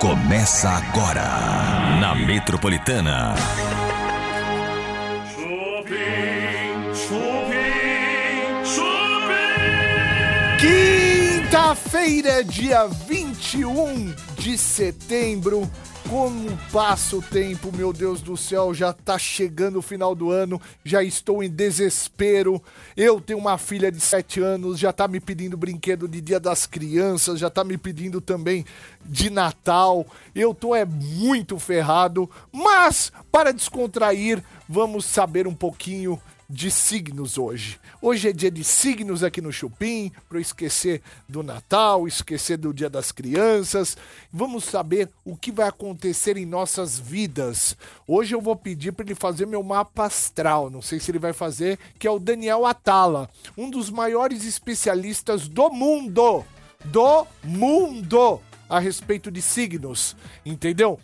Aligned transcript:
Começa 0.00 0.70
agora 0.70 1.28
na 2.00 2.14
Metropolitana. 2.14 3.34
Chupim, 5.34 6.94
chupim, 6.94 8.64
chupim. 8.64 9.90
Quinta-feira, 10.58 12.42
dia 12.42 12.86
21 12.86 14.14
de 14.38 14.56
setembro. 14.56 15.70
Como 16.10 16.58
passa 16.72 17.16
o 17.16 17.22
tempo, 17.22 17.70
meu 17.70 17.92
Deus 17.92 18.20
do 18.20 18.36
céu, 18.36 18.74
já 18.74 18.92
tá 18.92 19.16
chegando 19.16 19.78
o 19.78 19.82
final 19.82 20.12
do 20.12 20.28
ano, 20.28 20.60
já 20.84 21.04
estou 21.04 21.40
em 21.40 21.48
desespero. 21.48 22.60
Eu 22.96 23.20
tenho 23.20 23.38
uma 23.38 23.56
filha 23.56 23.92
de 23.92 24.00
7 24.00 24.40
anos, 24.40 24.76
já 24.76 24.92
tá 24.92 25.06
me 25.06 25.20
pedindo 25.20 25.56
brinquedo 25.56 26.08
de 26.08 26.20
Dia 26.20 26.40
das 26.40 26.66
Crianças, 26.66 27.38
já 27.38 27.48
tá 27.48 27.62
me 27.62 27.78
pedindo 27.78 28.20
também 28.20 28.66
de 29.04 29.30
Natal. 29.30 30.04
Eu 30.34 30.52
tô 30.52 30.74
é 30.74 30.84
muito 30.84 31.60
ferrado, 31.60 32.28
mas 32.50 33.12
para 33.30 33.52
descontrair, 33.52 34.42
vamos 34.68 35.04
saber 35.04 35.46
um 35.46 35.54
pouquinho 35.54 36.20
de 36.50 36.68
signos 36.68 37.38
hoje. 37.38 37.78
Hoje 38.02 38.28
é 38.28 38.32
dia 38.32 38.50
de 38.50 38.64
signos 38.64 39.22
aqui 39.22 39.40
no 39.40 39.52
Chupim, 39.52 40.10
para 40.28 40.40
esquecer 40.40 41.00
do 41.28 41.44
Natal, 41.44 42.08
esquecer 42.08 42.56
do 42.56 42.74
Dia 42.74 42.90
das 42.90 43.12
Crianças. 43.12 43.96
Vamos 44.32 44.64
saber 44.64 45.08
o 45.24 45.36
que 45.36 45.52
vai 45.52 45.68
acontecer 45.68 46.36
em 46.36 46.44
nossas 46.44 46.98
vidas. 46.98 47.76
Hoje 48.06 48.34
eu 48.34 48.40
vou 48.40 48.56
pedir 48.56 48.90
para 48.90 49.04
ele 49.06 49.14
fazer 49.14 49.46
meu 49.46 49.62
mapa 49.62 50.06
astral, 50.06 50.68
não 50.68 50.82
sei 50.82 50.98
se 50.98 51.12
ele 51.12 51.20
vai 51.20 51.32
fazer, 51.32 51.78
que 52.00 52.06
é 52.06 52.10
o 52.10 52.18
Daniel 52.18 52.66
Atala, 52.66 53.30
um 53.56 53.70
dos 53.70 53.88
maiores 53.88 54.44
especialistas 54.44 55.46
do 55.46 55.70
mundo. 55.70 56.44
Do 56.84 57.26
mundo! 57.44 58.40
A 58.68 58.78
respeito 58.78 59.30
de 59.30 59.42
signos, 59.42 60.16
entendeu? 60.44 60.98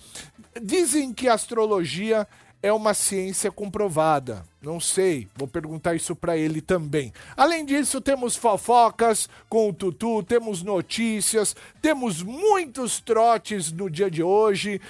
Dizem 0.62 1.12
que 1.12 1.28
a 1.28 1.34
astrologia 1.34 2.27
é 2.67 2.72
uma 2.72 2.95
ciência 2.95 3.50
comprovada. 3.50 4.42
Não 4.61 4.81
sei, 4.81 5.28
vou 5.36 5.47
perguntar 5.47 5.95
isso 5.95 6.17
para 6.17 6.36
ele 6.36 6.61
também. 6.61 7.12
Além 7.36 7.64
disso, 7.64 8.00
temos 8.00 8.34
fofocas 8.34 9.28
com 9.48 9.69
o 9.69 9.73
Tutu, 9.73 10.23
temos 10.25 10.64
notícias, 10.64 11.55
temos 11.81 12.23
muitos 12.23 12.98
trotes 12.98 13.70
no 13.70 13.89
dia 13.89 14.11
de 14.11 14.23
hoje. 14.23 14.81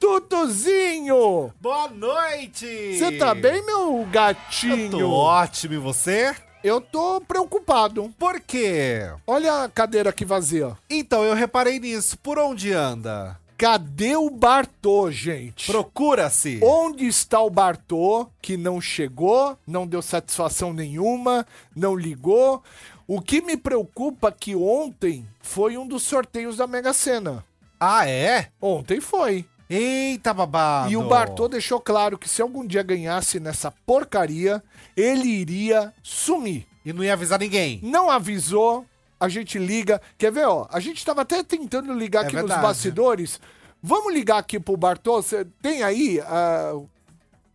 Tutuzinho! 0.00 1.52
Boa 1.60 1.88
noite! 1.88 2.98
Você 2.98 3.12
tá 3.12 3.32
bem, 3.32 3.64
meu 3.64 4.04
gatinho? 4.10 4.86
Eu 4.86 4.90
tô 4.90 5.10
ótimo, 5.12 5.74
e 5.74 5.78
você? 5.78 6.34
Eu 6.64 6.80
tô 6.80 7.20
preocupado. 7.20 8.12
Por 8.18 8.40
quê? 8.40 9.08
Olha 9.26 9.62
a 9.62 9.68
cadeira 9.68 10.10
aqui 10.10 10.24
vazia. 10.24 10.76
Então, 10.90 11.22
eu 11.22 11.34
reparei 11.34 11.78
nisso. 11.78 12.18
Por 12.18 12.38
onde 12.38 12.72
anda? 12.72 13.38
Cadê 13.60 14.16
o 14.16 14.30
Bartô, 14.30 15.10
gente? 15.10 15.66
Procura-se. 15.66 16.58
Onde 16.62 17.06
está 17.06 17.42
o 17.42 17.50
Bartô 17.50 18.26
que 18.40 18.56
não 18.56 18.80
chegou, 18.80 19.54
não 19.66 19.86
deu 19.86 20.00
satisfação 20.00 20.72
nenhuma, 20.72 21.46
não 21.76 21.94
ligou? 21.94 22.62
O 23.06 23.20
que 23.20 23.42
me 23.42 23.58
preocupa 23.58 24.28
é 24.28 24.32
que 24.32 24.56
ontem 24.56 25.26
foi 25.42 25.76
um 25.76 25.86
dos 25.86 26.04
sorteios 26.04 26.56
da 26.56 26.66
Mega 26.66 26.94
Sena. 26.94 27.44
Ah, 27.78 28.08
é? 28.08 28.48
Ontem 28.62 28.98
foi. 28.98 29.44
Eita, 29.68 30.32
babado. 30.32 30.90
E 30.90 30.96
o 30.96 31.06
Bartô 31.06 31.46
deixou 31.46 31.78
claro 31.78 32.16
que 32.16 32.30
se 32.30 32.40
algum 32.40 32.66
dia 32.66 32.82
ganhasse 32.82 33.38
nessa 33.38 33.70
porcaria, 33.70 34.64
ele 34.96 35.28
iria 35.28 35.92
sumir. 36.02 36.66
E 36.82 36.94
não 36.94 37.04
ia 37.04 37.12
avisar 37.12 37.38
ninguém. 37.38 37.78
Não 37.82 38.10
avisou, 38.10 38.86
a 39.20 39.28
gente 39.28 39.58
liga. 39.58 40.00
Quer 40.16 40.32
ver, 40.32 40.46
ó? 40.48 40.66
A 40.70 40.80
gente 40.80 41.04
tava 41.04 41.20
até 41.22 41.42
tentando 41.44 41.92
ligar 41.92 42.22
É 42.24 42.26
aqui 42.26 42.34
verdade. 42.36 42.60
nos 42.60 42.68
bastidores. 42.68 43.40
Vamos 43.82 44.12
ligar 44.12 44.38
aqui 44.38 44.58
pro 44.58 44.76
Bartô? 44.76 45.22
Cê 45.22 45.44
tem 45.62 45.82
aí? 45.82 46.20
ah, 46.22 46.72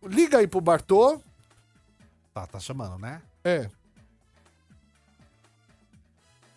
liga 0.04 0.38
aí 0.38 0.46
pro 0.46 0.60
Bartô. 0.60 1.20
Tá, 2.32 2.46
tá 2.46 2.60
chamando, 2.60 2.98
né? 2.98 3.20
É. 3.44 3.68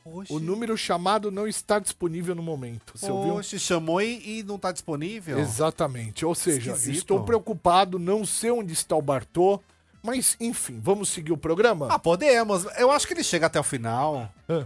Oxi. 0.06 0.34
O 0.34 0.40
número 0.40 0.76
chamado 0.78 1.30
não 1.30 1.48
está 1.48 1.78
disponível 1.78 2.34
no 2.34 2.42
momento. 2.42 2.94
Você 2.98 3.12
ouviu? 3.12 3.36
Oxi, 3.36 3.60
chamou 3.60 4.02
e, 4.02 4.40
e 4.40 4.44
não 4.44 4.58
tá 4.58 4.72
disponível? 4.72 5.38
Exatamente. 5.40 6.26
Ou 6.26 6.34
seja, 6.34 6.72
Esquisito. 6.72 6.98
estou 6.98 7.24
preocupado, 7.24 8.00
não 8.00 8.26
sei 8.26 8.50
onde 8.52 8.74
está 8.74 8.96
o 8.96 9.02
Bartô. 9.02 9.62
Mas, 10.02 10.36
enfim, 10.40 10.80
vamos 10.82 11.10
seguir 11.10 11.34
o 11.34 11.38
programa? 11.38 11.90
Ah, 11.92 12.00
podemos. 12.00 12.66
Eu 12.78 12.90
acho 12.90 13.06
que 13.06 13.14
ele 13.14 13.24
chega 13.24 13.48
até 13.48 13.60
o 13.60 13.64
final. 13.64 14.32
Ah, 14.48 14.64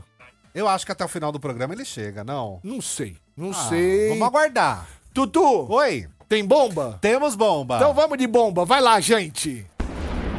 Eu 0.53 0.67
acho 0.67 0.85
que 0.85 0.91
até 0.91 1.03
o 1.03 1.07
final 1.07 1.31
do 1.31 1.39
programa 1.39 1.73
ele 1.73 1.83
chega, 1.85 2.23
não? 2.23 2.59
não 2.63 2.79
sei. 2.81 3.17
Não 3.35 3.51
Ah, 3.51 3.69
sei. 3.69 4.09
Vamos 4.09 4.27
aguardar. 4.27 4.87
Tutu, 5.13 5.71
Oi, 5.71 6.07
tem 6.29 6.45
bomba? 6.45 6.97
temos 7.01 7.35
bomba. 7.35 7.77
Então 7.77 7.93
vamos 7.93 8.17
de 8.17 8.27
bomba. 8.27 8.63
Vai 8.65 8.81
lá, 8.81 8.99
gente. 8.99 9.65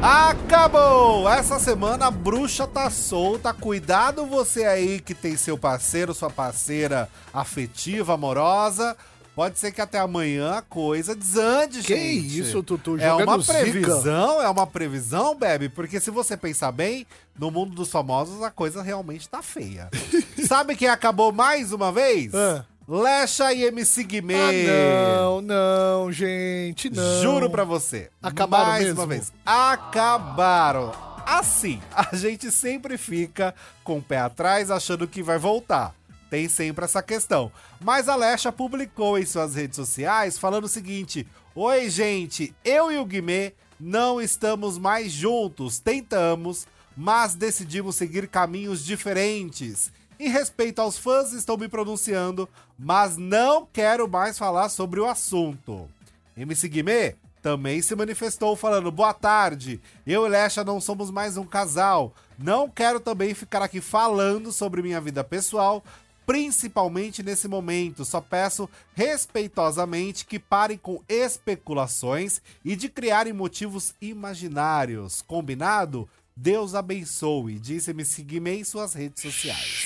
Acabou! 0.01 1.27
Essa 1.27 1.57
semana 1.59 2.07
a 2.07 2.11
bruxa 2.11 2.67
tá 2.67 2.89
solta. 2.89 3.53
Cuidado 3.53 4.25
você 4.25 4.63
aí 4.65 4.99
que 4.99 5.13
tem 5.15 5.35
seu 5.35 5.57
parceiro, 5.57 6.13
sua 6.13 6.29
parceira 6.29 7.09
afetiva, 7.33 8.13
amorosa. 8.13 8.95
Pode 9.35 9.59
ser 9.59 9.71
que 9.73 9.81
até 9.81 9.99
amanhã 9.99 10.53
a 10.53 10.61
coisa 10.61 11.13
desande, 11.13 11.81
Que 11.83 11.93
gente. 11.95 12.39
isso, 12.39 12.63
Tutu, 12.63 12.97
É 12.99 13.13
uma 13.13 13.37
zica. 13.39 13.53
previsão, 13.53 14.41
é 14.41 14.49
uma 14.49 14.65
previsão, 14.65 15.35
Bebe, 15.35 15.67
porque 15.67 15.99
se 15.99 16.09
você 16.09 16.37
pensar 16.37 16.71
bem, 16.71 17.05
no 17.37 17.51
mundo 17.51 17.75
dos 17.75 17.89
famosos 17.91 18.41
a 18.41 18.49
coisa 18.49 18.81
realmente 18.81 19.27
tá 19.27 19.41
feia. 19.41 19.89
Sabe 20.47 20.75
quem 20.75 20.87
acabou 20.87 21.33
mais 21.33 21.73
uma 21.73 21.91
vez? 21.91 22.33
Ah. 22.33 22.63
Lecha 22.87 23.51
e 23.51 23.63
MC 23.63 24.03
Guimê. 24.03 24.35
Ah, 24.35 25.21
não, 25.21 25.41
não, 25.41 26.11
gente, 26.11 26.89
não. 26.89 27.21
Juro 27.21 27.49
pra 27.49 27.63
você. 27.63 28.09
Acabaram 28.21 28.67
mais 28.71 28.83
mesmo? 28.85 29.01
uma 29.01 29.07
vez. 29.07 29.33
Acabaram. 29.45 30.91
Assim, 31.25 31.81
a 31.95 32.15
gente 32.15 32.51
sempre 32.51 32.97
fica 32.97 33.53
com 33.83 33.97
o 33.97 34.01
pé 34.01 34.19
atrás 34.19 34.69
achando 34.69 35.07
que 35.07 35.23
vai 35.23 35.39
voltar. 35.39 35.93
Tem 36.29 36.47
sempre 36.49 36.85
essa 36.85 37.01
questão. 37.03 37.51
Mas 37.79 38.09
a 38.09 38.15
Lecha 38.15 38.51
publicou 38.51 39.17
em 39.17 39.25
suas 39.25 39.55
redes 39.55 39.75
sociais 39.75 40.37
falando 40.37 40.65
o 40.65 40.69
seguinte: 40.69 41.27
Oi, 41.53 41.89
gente, 41.89 42.53
eu 42.63 42.91
e 42.91 42.97
o 42.97 43.05
Guimê 43.05 43.53
não 43.79 44.21
estamos 44.21 44.77
mais 44.77 45.11
juntos. 45.11 45.79
Tentamos, 45.79 46.67
mas 46.95 47.35
decidimos 47.35 47.95
seguir 47.95 48.27
caminhos 48.27 48.83
diferentes. 48.83 49.91
Em 50.19 50.29
respeito 50.29 50.81
aos 50.81 50.97
fãs, 50.97 51.33
estou 51.33 51.57
me 51.57 51.67
pronunciando, 51.67 52.47
mas 52.79 53.17
não 53.17 53.67
quero 53.71 54.07
mais 54.07 54.37
falar 54.37 54.69
sobre 54.69 54.99
o 54.99 55.05
assunto. 55.05 55.89
MC 56.37 56.69
Guimê 56.69 57.15
também 57.41 57.81
se 57.81 57.95
manifestou 57.95 58.55
falando: 58.55 58.91
Boa 58.91 59.13
tarde, 59.13 59.79
eu 60.07 60.25
e 60.25 60.29
Lecha 60.29 60.63
não 60.63 60.81
somos 60.81 61.11
mais 61.11 61.37
um 61.37 61.45
casal. 61.45 62.13
Não 62.39 62.69
quero 62.69 62.99
também 62.99 63.33
ficar 63.33 63.61
aqui 63.61 63.79
falando 63.79 64.51
sobre 64.51 64.81
minha 64.81 64.99
vida 64.99 65.23
pessoal, 65.23 65.83
principalmente 66.25 67.21
nesse 67.23 67.47
momento. 67.47 68.03
Só 68.05 68.19
peço 68.21 68.69
respeitosamente 68.93 70.25
que 70.25 70.39
parem 70.39 70.77
com 70.77 71.01
especulações 71.07 72.41
e 72.63 72.75
de 72.75 72.89
criarem 72.89 73.33
motivos 73.33 73.93
imaginários. 74.01 75.21
Combinado? 75.21 76.07
Deus 76.35 76.75
abençoe, 76.75 77.57
disse 77.59 77.91
MC 77.91 78.21
Guimê 78.23 78.55
em 78.59 78.63
suas 78.63 78.93
redes 78.93 79.21
sociais. 79.21 79.85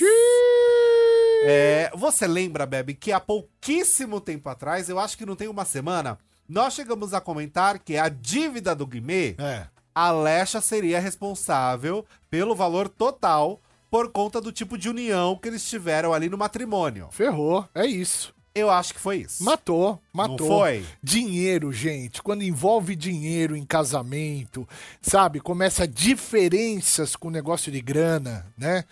É, 1.43 1.91
você 1.95 2.27
lembra, 2.27 2.65
Bebe, 2.65 2.93
que 2.93 3.11
há 3.11 3.19
pouquíssimo 3.19 4.19
tempo 4.19 4.49
atrás, 4.49 4.89
eu 4.89 4.99
acho 4.99 5.17
que 5.17 5.25
não 5.25 5.35
tem 5.35 5.47
uma 5.47 5.63
semana, 5.63 6.17
nós 6.47 6.73
chegamos 6.73 7.13
a 7.13 7.21
comentar 7.21 7.79
que 7.79 7.97
a 7.97 8.09
dívida 8.09 8.75
do 8.75 8.85
Guimê, 8.87 9.35
É. 9.37 9.67
a 9.95 10.11
Lecha 10.11 10.59
seria 10.59 10.99
responsável 10.99 12.05
pelo 12.29 12.55
valor 12.55 12.89
total 12.89 13.61
por 13.89 14.11
conta 14.11 14.39
do 14.39 14.51
tipo 14.51 14.77
de 14.77 14.89
união 14.89 15.35
que 15.35 15.47
eles 15.47 15.67
tiveram 15.67 16.13
ali 16.13 16.29
no 16.29 16.37
matrimônio. 16.37 17.09
Ferrou, 17.11 17.67
é 17.73 17.85
isso. 17.85 18.33
Eu 18.53 18.69
acho 18.69 18.93
que 18.93 18.99
foi 18.99 19.17
isso. 19.17 19.43
Matou, 19.43 20.01
matou. 20.11 20.47
foi? 20.47 20.85
Dinheiro, 21.01 21.71
gente. 21.71 22.21
Quando 22.21 22.43
envolve 22.43 22.95
dinheiro 22.95 23.55
em 23.55 23.65
casamento, 23.65 24.67
sabe? 25.01 25.39
Começa 25.39 25.87
diferenças 25.87 27.15
com 27.15 27.27
o 27.27 27.31
negócio 27.31 27.71
de 27.71 27.79
grana, 27.79 28.45
né? 28.57 28.83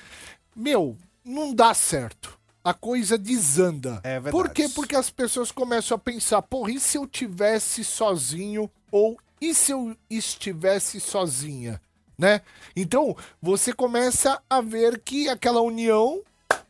Meu, 0.55 0.95
não 1.25 1.53
dá 1.53 1.73
certo. 1.73 2.37
A 2.63 2.73
coisa 2.73 3.17
desanda. 3.17 4.01
É 4.03 4.19
verdade. 4.19 4.31
Por 4.31 4.49
quê? 4.49 4.69
Porque 4.69 4.95
as 4.95 5.09
pessoas 5.09 5.51
começam 5.51 5.95
a 5.95 5.99
pensar, 5.99 6.41
porra, 6.41 6.71
e 6.71 6.79
se 6.79 6.97
eu 6.97 7.07
tivesse 7.07 7.83
sozinho? 7.83 8.69
Ou 8.91 9.17
e 9.39 9.53
se 9.53 9.71
eu 9.71 9.95
estivesse 10.09 10.99
sozinha? 10.99 11.81
Né? 12.17 12.41
Então, 12.75 13.15
você 13.41 13.71
começa 13.71 14.41
a 14.49 14.59
ver 14.59 14.99
que 14.99 15.29
aquela 15.29 15.61
união 15.61 16.21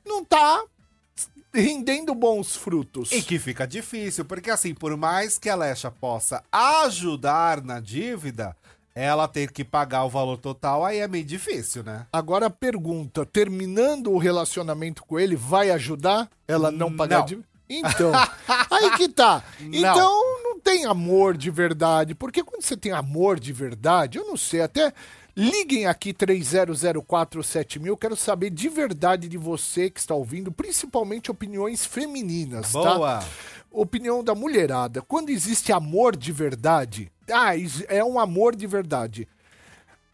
não 0.05 0.25
tá 0.25 0.63
rendendo 1.53 2.13
bons 2.13 2.55
frutos. 2.55 3.11
E 3.11 3.21
que 3.21 3.39
fica 3.39 3.65
difícil, 3.65 4.25
porque 4.25 4.49
assim, 4.51 4.73
por 4.73 4.95
mais 4.97 5.39
que 5.39 5.49
a 5.49 5.55
Lecha 5.55 5.89
possa 5.89 6.44
ajudar 6.51 7.63
na 7.63 7.79
dívida, 7.79 8.55
ela 8.94 9.27
ter 9.27 9.51
que 9.51 9.63
pagar 9.63 10.03
o 10.05 10.09
valor 10.09 10.38
total, 10.38 10.83
aí 10.83 10.97
é 10.99 11.07
meio 11.07 11.23
difícil, 11.23 11.83
né? 11.83 12.07
Agora 12.11 12.47
a 12.47 12.49
pergunta, 12.49 13.25
terminando 13.25 14.11
o 14.11 14.17
relacionamento 14.17 15.03
com 15.05 15.19
ele, 15.19 15.35
vai 15.35 15.69
ajudar 15.71 16.29
ela 16.47 16.71
não 16.71 16.95
pagar 16.95 17.19
Não. 17.19 17.25
dívida? 17.25 17.47
Então, 17.69 18.11
aí 18.71 18.91
que 18.97 19.09
tá. 19.09 19.44
Então 19.59 20.44
não 20.44 20.59
tem 20.59 20.85
amor 20.85 21.38
de 21.38 21.51
verdade. 21.51 22.15
Porque 22.15 22.44
quando 22.44 22.63
você 22.63 22.77
tem 22.77 22.91
amor 22.91 23.39
de 23.39 23.51
verdade, 23.53 24.17
eu 24.17 24.25
não 24.25 24.38
sei, 24.38 24.61
até 24.61 24.94
liguem 25.37 25.85
aqui 25.85 26.11
30047000, 26.15 27.85
eu 27.85 27.95
quero 27.95 28.15
saber 28.15 28.49
de 28.49 28.67
verdade 28.67 29.29
de 29.29 29.37
você 29.37 29.87
que 29.87 29.99
está 29.99 30.15
ouvindo, 30.15 30.51
principalmente 30.51 31.29
opiniões 31.29 31.85
femininas, 31.85 32.73
tá? 32.73 32.95
Boa. 32.95 33.23
Opinião 33.71 34.23
da 34.23 34.33
mulherada. 34.33 35.03
Quando 35.03 35.29
existe 35.29 35.71
amor 35.71 36.15
de 36.15 36.31
verdade, 36.31 37.11
ah, 37.31 37.51
é 37.87 38.03
um 38.03 38.19
amor 38.19 38.55
de 38.55 38.65
verdade. 38.65 39.27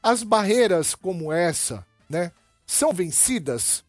As 0.02 0.24
barreiras 0.24 0.94
como 0.94 1.32
essa, 1.32 1.86
né, 2.10 2.34
são 2.66 2.92
vencidas, 2.92 3.86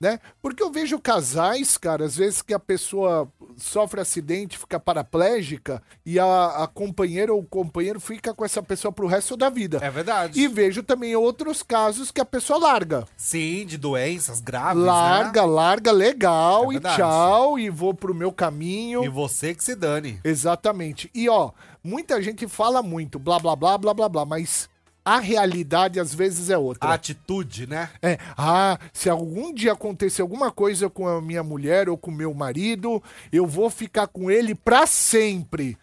né? 0.00 0.18
Porque 0.42 0.62
eu 0.62 0.70
vejo 0.70 0.98
casais, 0.98 1.76
cara, 1.76 2.04
às 2.04 2.16
vezes 2.16 2.42
que 2.42 2.52
a 2.52 2.58
pessoa 2.58 3.28
sofre 3.56 4.00
acidente, 4.00 4.58
fica 4.58 4.80
paraplégica 4.80 5.82
e 6.04 6.18
a, 6.18 6.64
a 6.64 6.66
companheira 6.66 7.32
ou 7.32 7.40
o 7.40 7.46
companheiro 7.46 8.00
fica 8.00 8.34
com 8.34 8.44
essa 8.44 8.62
pessoa 8.62 8.92
pro 8.92 9.06
resto 9.06 9.36
da 9.36 9.48
vida. 9.48 9.78
É 9.82 9.90
verdade. 9.90 10.40
E 10.40 10.48
vejo 10.48 10.82
também 10.82 11.14
outros 11.14 11.62
casos 11.62 12.10
que 12.10 12.20
a 12.20 12.24
pessoa 12.24 12.58
larga. 12.58 13.04
Sim, 13.16 13.64
de 13.66 13.78
doenças 13.78 14.40
graves, 14.40 14.82
Larga, 14.82 15.42
né? 15.42 15.46
larga, 15.46 15.92
legal, 15.92 16.72
É 16.72 16.76
e 16.76 16.80
tchau, 16.80 17.58
e 17.58 17.70
vou 17.70 17.94
pro 17.94 18.14
meu 18.14 18.32
caminho. 18.32 19.04
E 19.04 19.08
você 19.08 19.54
que 19.54 19.62
se 19.62 19.74
dane. 19.74 20.20
Exatamente. 20.24 21.10
E 21.14 21.28
ó, 21.28 21.50
muita 21.82 22.20
gente 22.20 22.46
fala 22.48 22.82
muito, 22.82 23.18
blá 23.18 23.38
blá 23.38 23.54
blá 23.54 23.78
blá 23.78 23.94
blá 23.94 24.08
blá, 24.08 24.24
mas 24.24 24.68
a 25.04 25.20
realidade 25.20 26.00
às 26.00 26.14
vezes 26.14 26.48
é 26.48 26.56
outra. 26.56 26.88
A 26.88 26.94
atitude, 26.94 27.66
né? 27.66 27.90
É, 28.00 28.18
ah, 28.36 28.78
se 28.92 29.10
algum 29.10 29.52
dia 29.52 29.72
acontecer 29.72 30.22
alguma 30.22 30.50
coisa 30.50 30.88
com 30.88 31.06
a 31.06 31.20
minha 31.20 31.42
mulher 31.42 31.88
ou 31.88 31.98
com 31.98 32.10
o 32.10 32.14
meu 32.14 32.32
marido, 32.32 33.02
eu 33.30 33.46
vou 33.46 33.68
ficar 33.68 34.06
com 34.06 34.30
ele 34.30 34.54
pra 34.54 34.86
sempre. 34.86 35.76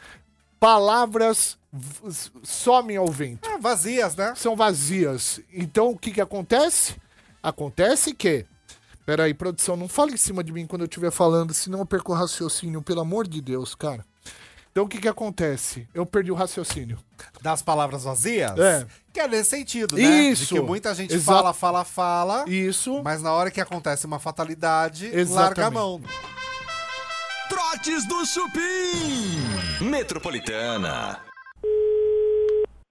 Palavras 0.59 1.57
somem 2.43 2.97
ao 2.97 3.07
vento. 3.07 3.47
É, 3.47 3.57
vazias, 3.59 4.15
né? 4.15 4.33
São 4.35 4.55
vazias. 4.55 5.39
Então 5.53 5.91
o 5.91 5.97
que 5.97 6.11
que 6.11 6.21
acontece? 6.21 6.95
Acontece 7.43 8.13
que. 8.13 8.45
Peraí, 9.05 9.33
produção, 9.33 9.75
não 9.75 9.87
fale 9.87 10.13
em 10.13 10.17
cima 10.17 10.43
de 10.43 10.51
mim 10.51 10.67
quando 10.67 10.81
eu 10.81 10.87
estiver 10.87 11.11
falando, 11.11 11.53
senão 11.53 11.79
eu 11.79 11.85
perco 11.85 12.11
o 12.11 12.15
raciocínio, 12.15 12.81
pelo 12.81 13.01
amor 13.01 13.27
de 13.27 13.41
Deus, 13.41 13.73
cara. 13.73 14.05
Então 14.71 14.85
o 14.85 14.87
que 14.87 14.99
que 14.99 15.07
acontece? 15.07 15.87
Eu 15.93 16.05
perdi 16.05 16.31
o 16.31 16.35
raciocínio. 16.35 16.97
Das 17.41 17.61
palavras 17.61 18.03
vazias? 18.05 18.57
É. 18.57 18.85
Que 19.13 19.19
é 19.19 19.27
nesse 19.27 19.49
sentido, 19.49 19.95
né? 19.97 20.01
Isso. 20.01 20.53
De 20.55 20.61
que 20.61 20.65
muita 20.65 20.95
gente 20.95 21.13
Exa- 21.13 21.33
fala, 21.33 21.53
fala, 21.53 21.83
fala. 21.83 22.45
Isso. 22.49 23.01
Mas 23.03 23.21
na 23.21 23.33
hora 23.33 23.51
que 23.51 23.59
acontece 23.59 24.05
uma 24.05 24.17
fatalidade, 24.19 25.07
Exatamente. 25.07 25.33
larga 25.33 25.65
a 25.67 25.71
mão. 25.71 26.01
Trotes 27.49 28.07
do 28.07 28.25
Chupim. 28.25 29.83
Metropolitana. 29.89 31.19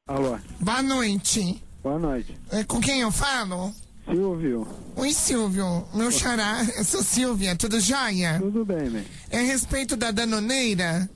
Alô, 0.06 0.38
Boa 0.61 0.82
noite. 0.82 1.62
boa 1.82 1.99
noite. 1.99 2.37
É, 2.50 2.62
com 2.65 2.81
quem 2.81 3.00
eu 3.00 3.11
falo? 3.12 3.73
Silvio, 4.05 4.67
Oi, 4.97 5.12
Silvio. 5.12 5.87
Meu 5.94 6.11
xará, 6.11 6.62
eu 6.77 6.85
sou 6.85 7.00
Silvia, 7.03 7.55
tudo 7.56 7.79
jóia? 7.81 8.38
tudo 8.41 8.65
bem, 8.65 8.91
né? 8.91 9.06
É 9.31 9.38
a 9.38 9.43
respeito 9.43 9.97
da 9.97 10.11
danoneira? 10.11 11.09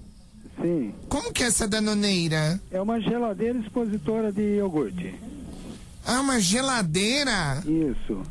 Sim, 0.61 0.95
Como 1.09 1.33
que 1.33 1.43
é 1.43 1.47
essa 1.47 1.67
danoneira? 1.67 2.61
é 2.71 2.81
uma 2.81 3.01
geladeira 3.01 3.59
expositora 3.59 4.31
de 4.33 4.57
iogurte. 4.57 5.15
Ah, 6.07 6.21
uma 6.21 6.39
geladeira? 6.41 7.63
Isso. 7.67 8.23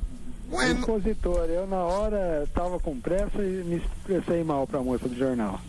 Ué, 0.51 0.71
Expositora. 0.71 1.47
Eu, 1.51 1.65
na 1.67 1.83
hora, 1.83 2.47
tava 2.53 2.79
com 2.79 2.99
pressa 2.99 3.43
e 3.43 3.63
me 3.65 3.77
expressei 3.77 4.43
mal 4.43 4.65
pra 4.67 4.81
moça 4.81 5.07
do 5.09 5.15
jornal. 5.17 5.59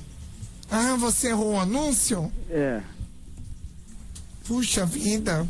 ah, 0.71 0.95
você 0.97 1.29
errou 1.29 1.55
o 1.55 1.59
anúncio? 1.61 2.31
É, 2.51 2.81
Puxa 4.47 4.85
vida. 4.85 5.47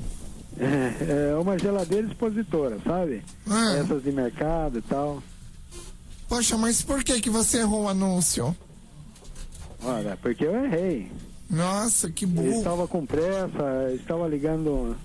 é, 0.58 1.30
é 1.32 1.36
uma 1.36 1.58
geladeira 1.58 2.06
expositora, 2.06 2.78
sabe? 2.86 3.22
Ah, 3.50 3.74
Essas 3.76 4.02
de 4.04 4.12
mercado 4.12 4.78
e 4.78 4.82
tal. 4.82 5.20
poxa, 6.28 6.56
mas 6.56 6.80
por 6.82 7.02
que 7.02 7.20
que 7.20 7.28
você 7.30 7.58
errou 7.58 7.84
o 7.84 7.88
anúncio? 7.88 8.56
Olha, 9.84 10.16
porque 10.20 10.44
eu 10.44 10.64
errei. 10.64 11.10
Nossa, 11.50 12.10
que 12.10 12.24
Eu 12.24 12.28
burro. 12.30 12.58
estava 12.58 12.88
com 12.88 13.04
pressa, 13.04 13.92
estava 13.94 14.26
ligando 14.26 14.96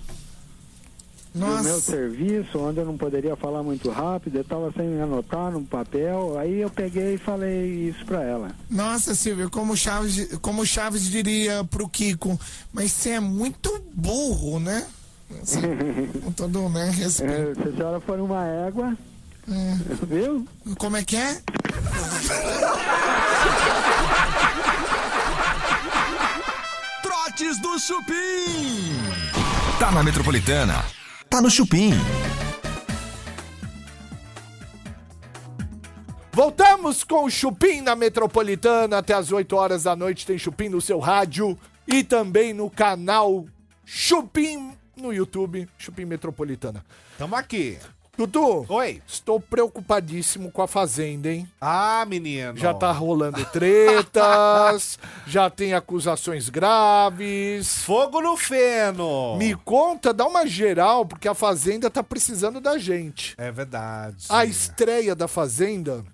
no 1.34 1.46
meu 1.46 1.56
Nossa. 1.62 1.80
serviço, 1.80 2.58
onde 2.58 2.80
eu 2.80 2.84
não 2.86 2.96
poderia 2.96 3.36
falar 3.36 3.62
muito 3.62 3.88
rápido, 3.90 4.36
eu 4.36 4.42
estava 4.42 4.72
sem 4.72 5.00
anotar 5.00 5.52
no 5.52 5.62
papel, 5.64 6.36
aí 6.38 6.60
eu 6.60 6.70
peguei 6.70 7.14
e 7.14 7.18
falei 7.18 7.88
isso 7.88 8.04
pra 8.04 8.22
ela. 8.22 8.50
Nossa, 8.68 9.14
Silvio, 9.14 9.48
como 9.50 9.76
Chaves, 9.76 10.36
como 10.40 10.66
Chaves 10.66 11.02
diria 11.04 11.62
pro 11.62 11.88
Kiko, 11.88 12.40
mas 12.72 12.90
você 12.92 13.10
é 13.10 13.20
muito 13.20 13.80
burro, 13.94 14.58
né? 14.58 14.86
Assim, 15.40 15.60
com 16.24 16.32
todo, 16.32 16.68
né, 16.70 16.90
respeito. 16.90 17.32
É, 17.32 17.54
se 17.62 17.68
a 17.68 17.72
senhora 17.76 18.00
for 18.00 18.18
uma 18.18 18.44
égua, 18.46 18.96
viu? 20.08 20.44
Como 20.78 20.96
é 20.96 21.04
que 21.04 21.16
é? 21.16 21.40
Trotes 27.50 27.58
do 27.58 27.78
Chupim. 27.78 28.14
Tá 29.78 29.90
na 29.90 30.02
Metropolitana. 30.04 30.84
Tá 31.28 31.42
no 31.42 31.50
Chupim. 31.50 31.90
Voltamos 36.32 37.02
com 37.02 37.24
o 37.24 37.30
Chupim 37.30 37.80
na 37.80 37.96
Metropolitana. 37.96 38.98
Até 38.98 39.14
as 39.14 39.32
8 39.32 39.56
horas 39.56 39.82
da 39.84 39.96
noite 39.96 40.26
tem 40.26 40.38
Chupim 40.38 40.68
no 40.68 40.80
seu 40.80 41.00
rádio 41.00 41.58
e 41.88 42.04
também 42.04 42.52
no 42.52 42.70
canal 42.70 43.46
Chupim 43.84 44.72
no 44.96 45.12
YouTube, 45.12 45.68
Chupim 45.76 46.04
Metropolitana. 46.04 46.84
Tamo 47.18 47.34
aqui. 47.34 47.78
Dudu, 48.20 48.66
Oi. 48.68 49.00
estou 49.06 49.40
preocupadíssimo 49.40 50.52
com 50.52 50.60
a 50.60 50.68
Fazenda, 50.68 51.32
hein? 51.32 51.50
Ah, 51.58 52.04
menino. 52.06 52.54
Já 52.54 52.74
tá 52.74 52.92
rolando 52.92 53.42
tretas, 53.46 54.98
já 55.26 55.48
tem 55.48 55.72
acusações 55.72 56.50
graves. 56.50 57.78
Fogo 57.82 58.20
no 58.20 58.36
feno. 58.36 59.38
Me 59.38 59.54
conta, 59.54 60.12
dá 60.12 60.26
uma 60.26 60.46
geral, 60.46 61.06
porque 61.06 61.28
a 61.28 61.34
Fazenda 61.34 61.88
tá 61.88 62.02
precisando 62.02 62.60
da 62.60 62.76
gente. 62.76 63.34
É 63.38 63.50
verdade. 63.50 64.26
A 64.28 64.44
estreia 64.44 65.14
da 65.14 65.26
Fazenda, 65.26 66.04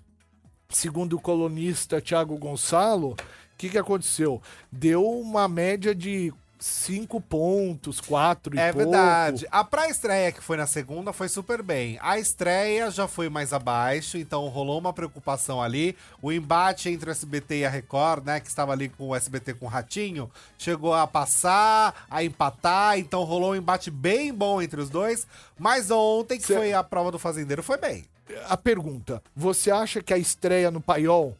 segundo 0.69 1.17
o 1.17 1.21
colunista 1.21 1.99
Thiago 1.99 2.37
Gonçalo, 2.37 3.09
o 3.09 3.15
que, 3.57 3.67
que 3.67 3.77
aconteceu? 3.77 4.41
Deu 4.71 5.05
uma 5.05 5.49
média 5.49 5.93
de 5.93 6.33
5 6.59 7.21
pontos, 7.21 8.01
4 8.01 8.55
e 8.55 8.59
É 8.59 8.71
pouco. 8.73 8.89
verdade. 8.89 9.47
A 9.51 9.63
pré-estreia 9.63 10.31
que 10.31 10.41
foi 10.41 10.57
na 10.57 10.65
segunda 10.65 11.13
foi 11.13 11.29
super 11.29 11.61
bem. 11.61 11.99
A 12.01 12.17
estreia 12.17 12.89
já 12.89 13.07
foi 13.07 13.29
mais 13.29 13.53
abaixo, 13.53 14.17
então 14.17 14.47
rolou 14.47 14.79
uma 14.79 14.91
preocupação 14.91 15.61
ali. 15.61 15.95
O 16.21 16.31
embate 16.31 16.89
entre 16.89 17.09
o 17.09 17.11
SBT 17.11 17.59
e 17.59 17.65
a 17.65 17.69
Record, 17.69 18.25
né, 18.25 18.39
que 18.39 18.47
estava 18.47 18.71
ali 18.71 18.89
com 18.89 19.09
o 19.09 19.15
SBT 19.15 19.53
com 19.53 19.65
o 19.67 19.69
Ratinho, 19.69 20.31
chegou 20.57 20.93
a 20.93 21.05
passar, 21.05 22.05
a 22.09 22.23
empatar, 22.23 22.97
então 22.97 23.23
rolou 23.23 23.51
um 23.51 23.55
embate 23.55 23.91
bem 23.91 24.33
bom 24.33 24.61
entre 24.61 24.81
os 24.81 24.89
dois. 24.89 25.27
Mas 25.59 25.91
ontem, 25.91 26.39
que 26.39 26.47
Cê- 26.47 26.55
foi 26.55 26.73
a 26.73 26.83
prova 26.83 27.11
do 27.11 27.19
Fazendeiro, 27.19 27.61
foi 27.61 27.77
bem. 27.77 28.05
A 28.49 28.57
pergunta, 28.57 29.21
você 29.35 29.69
acha 29.71 30.01
que 30.01 30.13
a 30.13 30.17
estreia 30.17 30.69
no 30.71 30.81
Paiol, 30.81 31.37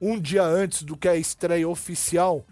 um 0.00 0.18
dia 0.18 0.42
antes 0.42 0.82
do 0.82 0.96
que 0.96 1.06
a 1.08 1.14
estreia 1.16 1.68
oficial, 1.68 2.44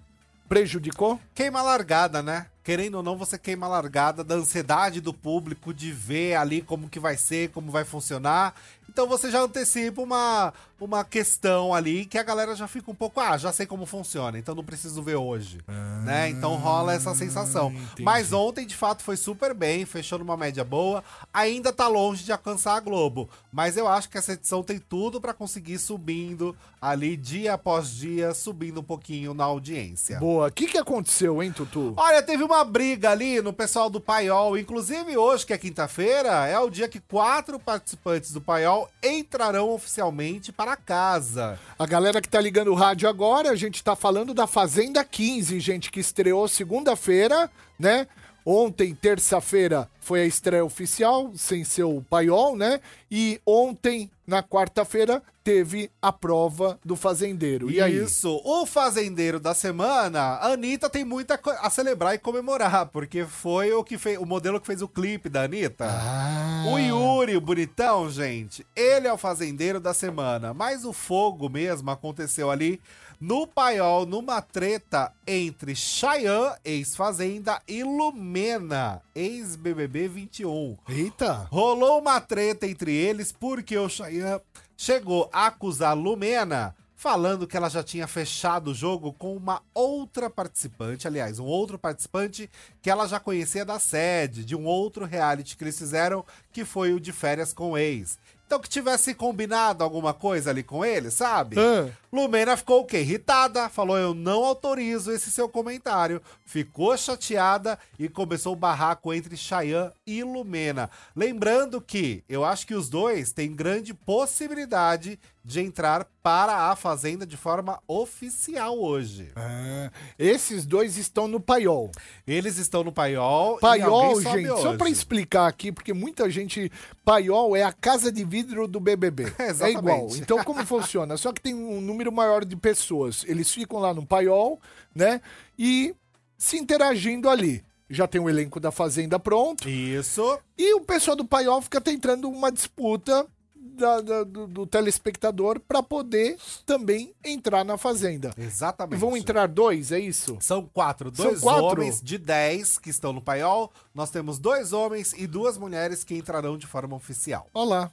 prejudicou? 0.52 1.18
Queima 1.34 1.62
largada, 1.62 2.22
né? 2.22 2.44
Querendo 2.64 2.96
ou 2.96 3.02
não, 3.02 3.16
você 3.16 3.36
queima 3.38 3.66
a 3.66 3.68
largada 3.68 4.22
da 4.22 4.36
ansiedade 4.36 5.00
do 5.00 5.12
público 5.12 5.74
de 5.74 5.90
ver 5.90 6.36
ali 6.36 6.62
como 6.62 6.88
que 6.88 7.00
vai 7.00 7.16
ser, 7.16 7.50
como 7.50 7.70
vai 7.70 7.84
funcionar. 7.84 8.54
Então 8.88 9.06
você 9.08 9.30
já 9.30 9.40
antecipa 9.40 10.02
uma, 10.02 10.52
uma 10.78 11.02
questão 11.02 11.72
ali 11.72 12.04
que 12.04 12.18
a 12.18 12.22
galera 12.22 12.54
já 12.54 12.68
fica 12.68 12.90
um 12.90 12.94
pouco, 12.94 13.20
ah, 13.20 13.38
já 13.38 13.50
sei 13.50 13.64
como 13.64 13.86
funciona, 13.86 14.38
então 14.38 14.54
não 14.54 14.62
preciso 14.62 15.02
ver 15.02 15.14
hoje. 15.16 15.60
né? 16.04 16.28
Então 16.28 16.56
rola 16.56 16.92
essa 16.92 17.14
sensação. 17.14 17.70
entendi. 17.70 18.02
Mas 18.02 18.34
ontem, 18.34 18.66
de 18.66 18.76
fato, 18.76 19.02
foi 19.02 19.16
super 19.16 19.54
bem, 19.54 19.86
fechou 19.86 20.18
numa 20.18 20.36
média 20.36 20.62
boa. 20.62 21.02
Ainda 21.32 21.72
tá 21.72 21.88
longe 21.88 22.22
de 22.22 22.32
alcançar 22.32 22.76
a 22.76 22.80
Globo. 22.80 23.30
Mas 23.50 23.78
eu 23.78 23.88
acho 23.88 24.10
que 24.10 24.18
essa 24.18 24.34
edição 24.34 24.62
tem 24.62 24.78
tudo 24.78 25.22
pra 25.22 25.32
conseguir 25.32 25.78
subindo 25.78 26.54
ali 26.80 27.16
dia 27.16 27.54
após 27.54 27.90
dia, 27.94 28.34
subindo 28.34 28.80
um 28.80 28.84
pouquinho 28.84 29.32
na 29.32 29.44
audiência. 29.44 30.18
Boa. 30.18 30.48
O 30.48 30.52
que, 30.52 30.66
que 30.66 30.76
aconteceu, 30.76 31.42
hein, 31.42 31.50
Tutu? 31.50 31.94
Olha, 31.96 32.22
teve 32.22 32.42
uma 32.44 32.51
briga 32.62 33.10
ali 33.10 33.40
no 33.40 33.52
pessoal 33.52 33.88
do 33.88 34.00
Paiol. 34.00 34.58
Inclusive, 34.58 35.16
hoje, 35.16 35.46
que 35.46 35.52
é 35.52 35.58
quinta-feira, 35.58 36.46
é 36.46 36.58
o 36.58 36.68
dia 36.68 36.86
que 36.86 37.00
quatro 37.00 37.58
participantes 37.58 38.32
do 38.32 38.40
Paiol 38.40 38.88
entrarão 39.02 39.70
oficialmente 39.70 40.52
para 40.52 40.76
casa. 40.76 41.58
A 41.78 41.86
galera 41.86 42.20
que 42.20 42.28
tá 42.28 42.40
ligando 42.40 42.68
o 42.68 42.74
rádio 42.74 43.08
agora, 43.08 43.50
a 43.50 43.56
gente 43.56 43.82
tá 43.82 43.96
falando 43.96 44.34
da 44.34 44.46
Fazenda 44.46 45.02
15, 45.02 45.58
gente, 45.58 45.90
que 45.90 46.00
estreou 46.00 46.46
segunda-feira, 46.46 47.50
né? 47.78 48.06
Ontem, 48.44 48.94
terça-feira, 48.94 49.88
foi 50.02 50.22
a 50.22 50.26
estreia 50.26 50.64
oficial, 50.64 51.32
sem 51.36 51.64
ser 51.64 51.84
o 51.84 52.02
paiol, 52.02 52.56
né? 52.56 52.80
E 53.10 53.40
ontem, 53.46 54.10
na 54.26 54.42
quarta-feira, 54.42 55.22
teve 55.44 55.90
a 56.00 56.12
prova 56.12 56.78
do 56.84 56.96
fazendeiro. 56.96 57.70
E 57.70 57.80
aí? 57.80 58.02
Isso, 58.02 58.40
o 58.44 58.66
fazendeiro 58.66 59.38
da 59.38 59.54
semana, 59.54 60.20
a 60.20 60.52
Anitta 60.52 60.90
tem 60.90 61.04
muito 61.04 61.32
a, 61.32 61.70
celebrar 61.70 62.14
e 62.14 62.18
comemorar, 62.18 62.86
porque 62.86 63.24
foi 63.24 63.72
o 63.72 63.84
que 63.84 63.96
fez, 63.96 64.18
o 64.18 64.26
modelo 64.26 64.60
que 64.60 64.66
fez 64.66 64.82
o 64.82 64.88
clipe 64.88 65.28
da 65.28 65.44
Anitta. 65.44 65.86
Ah. 65.88 66.64
O 66.66 66.78
Yuri, 66.78 67.36
o 67.36 67.40
bonitão, 67.40 68.10
gente, 68.10 68.66
ele 68.74 69.06
é 69.06 69.12
o 69.12 69.18
fazendeiro 69.18 69.78
da 69.80 69.94
semana, 69.94 70.52
mas 70.52 70.84
o 70.84 70.92
fogo 70.92 71.48
mesmo 71.48 71.90
aconteceu 71.90 72.50
ali 72.50 72.80
no 73.22 73.46
paiol, 73.46 74.04
numa 74.04 74.42
treta 74.42 75.12
entre 75.24 75.76
Chayanne, 75.76 76.56
ex-fazenda, 76.64 77.62
e 77.68 77.84
Lumena, 77.84 79.00
ex-BBB 79.14 79.91
21. 79.92 80.78
Eita! 80.88 81.48
Rolou 81.50 82.00
uma 82.00 82.20
treta 82.20 82.66
entre 82.66 82.94
eles 82.94 83.32
porque 83.32 83.76
o 83.76 83.88
Chayanne 83.88 84.40
chegou 84.76 85.28
a 85.32 85.46
acusar 85.46 85.96
Lumena 85.96 86.74
falando 87.02 87.48
que 87.48 87.56
ela 87.56 87.68
já 87.68 87.82
tinha 87.82 88.06
fechado 88.06 88.70
o 88.70 88.74
jogo 88.74 89.12
com 89.12 89.36
uma 89.36 89.60
outra 89.74 90.30
participante, 90.30 91.08
aliás, 91.08 91.40
um 91.40 91.44
outro 91.44 91.76
participante 91.76 92.48
que 92.80 92.88
ela 92.88 93.08
já 93.08 93.18
conhecia 93.18 93.64
da 93.64 93.80
sede, 93.80 94.44
de 94.44 94.54
um 94.54 94.64
outro 94.64 95.04
reality 95.04 95.56
que 95.56 95.64
eles 95.64 95.76
fizeram, 95.76 96.24
que 96.52 96.64
foi 96.64 96.92
o 96.92 97.00
de 97.00 97.10
férias 97.10 97.52
com 97.52 97.72
o 97.72 97.76
ex. 97.76 98.20
Então 98.46 98.60
que 98.60 98.68
tivesse 98.68 99.14
combinado 99.14 99.82
alguma 99.82 100.14
coisa 100.14 100.50
ali 100.50 100.62
com 100.62 100.84
ele, 100.84 101.10
sabe? 101.10 101.56
Ah. 101.58 101.90
Lumena 102.14 102.58
ficou 102.58 102.82
o 102.82 102.84
quê? 102.84 103.00
Irritada, 103.00 103.70
falou: 103.70 103.96
Eu 103.96 104.12
não 104.12 104.44
autorizo 104.44 105.10
esse 105.10 105.30
seu 105.30 105.48
comentário. 105.48 106.20
Ficou 106.44 106.94
chateada 106.94 107.78
e 107.98 108.06
começou 108.06 108.52
o 108.52 108.56
barraco 108.56 109.14
entre 109.14 109.34
Chayanne 109.34 109.92
e 110.06 110.22
Lumena. 110.22 110.90
Lembrando 111.16 111.80
que 111.80 112.22
eu 112.28 112.44
acho 112.44 112.66
que 112.66 112.74
os 112.74 112.90
dois 112.90 113.32
têm 113.32 113.54
grande 113.54 113.94
possibilidade 113.94 115.18
de 115.44 115.60
entrar 115.60 116.06
para 116.22 116.70
a 116.70 116.76
Fazenda 116.76 117.26
de 117.26 117.36
forma 117.36 117.80
oficial 117.88 118.78
hoje. 118.78 119.32
Ah, 119.34 119.90
esses 120.18 120.64
dois 120.64 120.96
estão 120.96 121.26
no 121.26 121.40
paiol. 121.40 121.90
Eles 122.26 122.58
estão 122.58 122.84
no 122.84 122.92
paiol. 122.92 123.58
Paiol, 123.58 124.20
gente, 124.20 124.46
só 124.46 124.68
hoje. 124.68 124.78
pra 124.78 124.88
explicar 124.88 125.48
aqui, 125.48 125.72
porque 125.72 125.92
muita 125.92 126.30
gente. 126.30 126.70
Paiol 127.04 127.56
é 127.56 127.64
a 127.64 127.72
casa 127.72 128.12
de 128.12 128.24
vidro 128.24 128.68
do 128.68 128.78
BBB. 128.78 129.32
é 129.60 129.70
igual. 129.70 130.08
Então, 130.14 130.42
como 130.44 130.64
funciona? 130.64 131.16
Só 131.16 131.32
que 131.32 131.40
tem 131.40 131.54
um 131.54 131.80
número 131.80 132.01
maior 132.10 132.44
de 132.44 132.56
pessoas. 132.56 133.22
Eles 133.28 133.50
ficam 133.52 133.78
lá 133.78 133.92
no 133.94 134.04
paiol, 134.04 134.58
né? 134.94 135.20
E 135.58 135.94
se 136.36 136.56
interagindo 136.56 137.28
ali. 137.28 137.62
Já 137.88 138.08
tem 138.08 138.20
o 138.20 138.28
elenco 138.28 138.58
da 138.58 138.72
Fazenda 138.72 139.18
pronto. 139.20 139.68
Isso. 139.68 140.38
E 140.56 140.74
o 140.74 140.80
pessoal 140.80 141.14
do 141.14 141.26
paiol 141.26 141.60
fica 141.60 141.78
tentando 141.80 142.28
uma 142.30 142.50
disputa 142.50 143.26
da- 143.54 144.00
da- 144.00 144.24
do, 144.24 144.46
do 144.46 144.66
telespectador 144.66 145.60
pra 145.60 145.82
poder 145.82 146.36
também 146.64 147.14
entrar 147.24 147.64
na 147.64 147.76
Fazenda. 147.76 148.32
E 148.38 148.42
Exatamente. 148.42 148.98
vão 148.98 149.14
entrar 149.16 149.46
dois, 149.46 149.92
é 149.92 149.98
isso? 150.00 150.38
São 150.40 150.64
quatro. 150.72 151.14
São 151.14 151.26
Dois 151.26 151.40
quatro? 151.40 151.64
homens 151.64 152.00
de 152.02 152.16
dez 152.18 152.78
que 152.78 152.88
estão 152.90 153.12
no 153.12 153.20
paiol. 153.20 153.70
Nós 153.94 154.10
temos 154.10 154.38
dois 154.38 154.72
homens 154.72 155.12
e 155.16 155.26
duas 155.26 155.58
mulheres 155.58 156.02
que 156.02 156.14
entrarão 156.16 156.56
de 156.56 156.66
forma 156.66 156.96
oficial. 156.96 157.46
Olha 157.52 157.68
lá. 157.68 157.90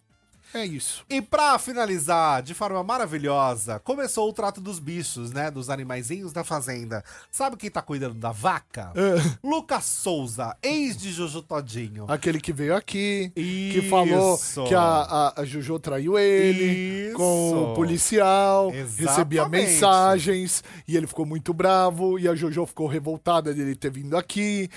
É 0.53 0.65
isso. 0.65 1.05
E 1.09 1.21
pra 1.21 1.59
finalizar 1.59 2.41
de 2.41 2.53
forma 2.55 2.83
maravilhosa, 2.83 3.79
começou 3.79 4.27
o 4.27 4.33
trato 4.33 4.59
dos 4.59 4.79
bichos, 4.79 5.31
né? 5.31 5.51
Dos 5.51 5.69
animaizinhos 5.69 6.33
da 6.33 6.43
fazenda. 6.43 7.03
Sabe 7.31 7.55
quem 7.55 7.69
tá 7.69 7.81
cuidando 7.81 8.15
da 8.15 8.31
vaca? 8.31 8.91
Ah. 8.95 9.37
Lucas 9.43 9.85
Souza, 9.85 10.55
ex 10.63 10.97
de 10.97 11.11
Jojo 11.11 11.43
Todinho. 11.43 12.05
Aquele 12.07 12.39
que 12.41 12.51
veio 12.51 12.75
aqui, 12.75 13.31
que 13.35 13.41
Isso. 13.41 13.89
falou 13.89 14.39
que 14.67 14.73
a, 14.73 14.81
a, 14.81 15.41
a 15.41 15.45
Juju 15.45 15.79
traiu 15.79 16.17
ele 16.17 17.09
Isso. 17.09 17.15
com 17.17 17.71
o 17.71 17.73
policial, 17.75 18.71
Exatamente. 18.73 19.05
recebia 19.07 19.47
mensagens 19.49 20.63
e 20.87 20.97
ele 20.97 21.05
ficou 21.05 21.25
muito 21.25 21.53
bravo 21.53 22.17
e 22.17 22.27
a 22.27 22.33
Jojo 22.33 22.65
ficou 22.65 22.87
revoltada 22.87 23.53
dele 23.53 23.75
ter 23.75 23.91
vindo 23.91 24.17
aqui. 24.17 24.69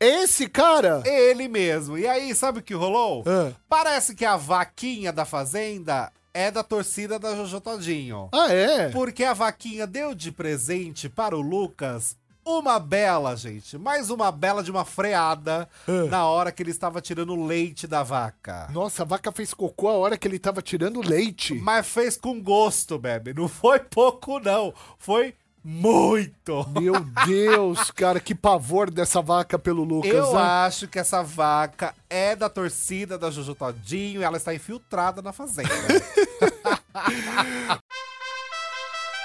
Esse 0.00 0.48
cara. 0.48 1.02
Ele 1.04 1.48
mesmo. 1.48 1.98
E 1.98 2.06
aí, 2.06 2.34
sabe 2.34 2.60
o 2.60 2.62
que 2.62 2.74
rolou? 2.74 3.24
Ah. 3.26 3.52
Parece 3.68 4.14
que 4.14 4.24
a 4.24 4.36
vaquinha 4.36 5.12
da 5.12 5.24
fazenda 5.24 6.12
é 6.32 6.50
da 6.50 6.62
torcida 6.62 7.18
da 7.18 7.34
Jojo 7.34 7.60
Todinho. 7.60 8.28
Ah, 8.32 8.52
é? 8.52 8.90
Porque 8.90 9.24
a 9.24 9.34
vaquinha 9.34 9.86
deu 9.86 10.14
de 10.14 10.30
presente 10.30 11.08
para 11.08 11.36
o 11.36 11.40
Lucas 11.40 12.16
uma 12.46 12.78
bela, 12.78 13.36
gente. 13.36 13.76
Mais 13.76 14.08
uma 14.08 14.32
bela 14.32 14.62
de 14.62 14.70
uma 14.70 14.82
freada 14.84 15.68
Ah. 15.86 16.04
na 16.08 16.26
hora 16.26 16.50
que 16.50 16.62
ele 16.62 16.70
estava 16.70 16.98
tirando 17.00 17.34
o 17.34 17.44
leite 17.46 17.86
da 17.86 18.02
vaca. 18.02 18.68
Nossa, 18.72 19.02
a 19.02 19.06
vaca 19.06 19.30
fez 19.30 19.52
cocô 19.52 19.88
a 19.88 19.92
hora 19.98 20.16
que 20.16 20.26
ele 20.26 20.38
tava 20.38 20.62
tirando 20.62 21.02
leite. 21.06 21.54
Mas 21.54 21.86
fez 21.86 22.16
com 22.16 22.40
gosto, 22.40 22.98
bebe. 22.98 23.34
Não 23.34 23.48
foi 23.48 23.80
pouco, 23.80 24.38
não. 24.40 24.72
Foi 24.98 25.34
muito. 25.68 26.66
Meu 26.80 26.98
Deus, 27.26 27.90
cara, 27.90 28.18
que 28.18 28.34
pavor 28.34 28.90
dessa 28.90 29.20
vaca 29.20 29.58
pelo 29.58 29.84
Lucas, 29.84 30.10
Eu 30.10 30.32
né? 30.32 30.40
acho 30.40 30.88
que 30.88 30.98
essa 30.98 31.22
vaca 31.22 31.94
é 32.08 32.34
da 32.34 32.48
torcida 32.48 33.18
da 33.18 33.30
Jojo 33.30 33.54
Todinho 33.54 34.22
e 34.22 34.24
ela 34.24 34.38
está 34.38 34.54
infiltrada 34.54 35.20
na 35.20 35.30
fazenda. 35.30 35.68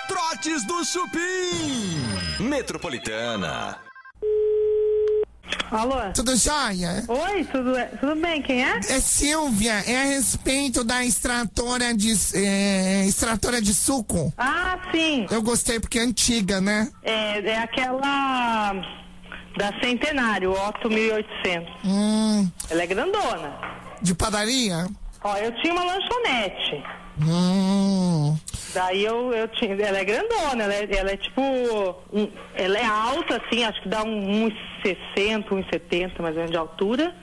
Trotes 0.06 0.68
do 0.68 0.84
Chupim. 0.84 2.42
Metropolitana. 2.42 3.80
Alô? 5.72 5.96
Tudo 6.14 6.36
jóia? 6.36 7.04
Oi, 7.08 7.44
tudo, 7.46 7.74
tudo 8.00 8.16
bem? 8.22 8.42
Quem 8.42 8.64
é? 8.64 8.78
É 8.78 9.00
Silvia, 9.00 9.74
é 9.88 10.02
a 10.02 10.06
respeito 10.06 10.84
da 10.84 11.04
extratora 11.04 11.94
de, 11.94 12.12
é, 12.36 13.06
extratora 13.06 13.62
de 13.62 13.74
suco. 13.74 14.32
Ah, 14.38 14.78
sim. 14.92 15.26
Eu 15.32 15.42
gostei 15.42 15.80
porque 15.80 15.98
é 16.00 16.04
antiga, 16.04 16.62
né? 16.62 16.90
É, 17.04 17.40
é 17.40 17.58
aquela 17.60 18.74
da 19.58 19.72
Centenário, 19.82 20.52
Otto 20.52 20.90
1800. 20.90 21.68
Hum, 21.86 22.50
Ela 22.70 22.84
é 22.84 22.88
grandona. 22.88 23.54
de 24.02 24.14
padaria? 24.16 24.88
Ó, 25.24 25.38
eu 25.38 25.52
tinha 25.62 25.74
uma 25.74 25.84
lanchonete. 25.86 26.84
Hum, 27.22 28.38
Daí 28.74 29.04
eu, 29.06 29.32
eu 29.34 29.48
tinha. 29.50 29.74
Ela 29.76 30.00
é 30.00 30.04
grandona, 30.04 30.64
ela 30.64 30.74
é, 30.74 30.88
ela 30.96 31.12
é 31.12 31.18
tipo. 31.18 31.42
um- 31.42 32.30
ela 32.56 32.78
é 32.78 32.86
alta, 32.86 33.38
assim, 33.46 33.64
acho 33.64 33.82
que 33.84 33.90
dá 33.90 34.04
um- 34.04 34.46
uns 34.46 34.54
60, 34.82 35.54
uns 35.56 35.66
70 35.72 36.22
mais 36.22 36.34
ou 36.36 36.40
menos 36.40 36.52
de 36.52 36.58
altura. 36.58 37.14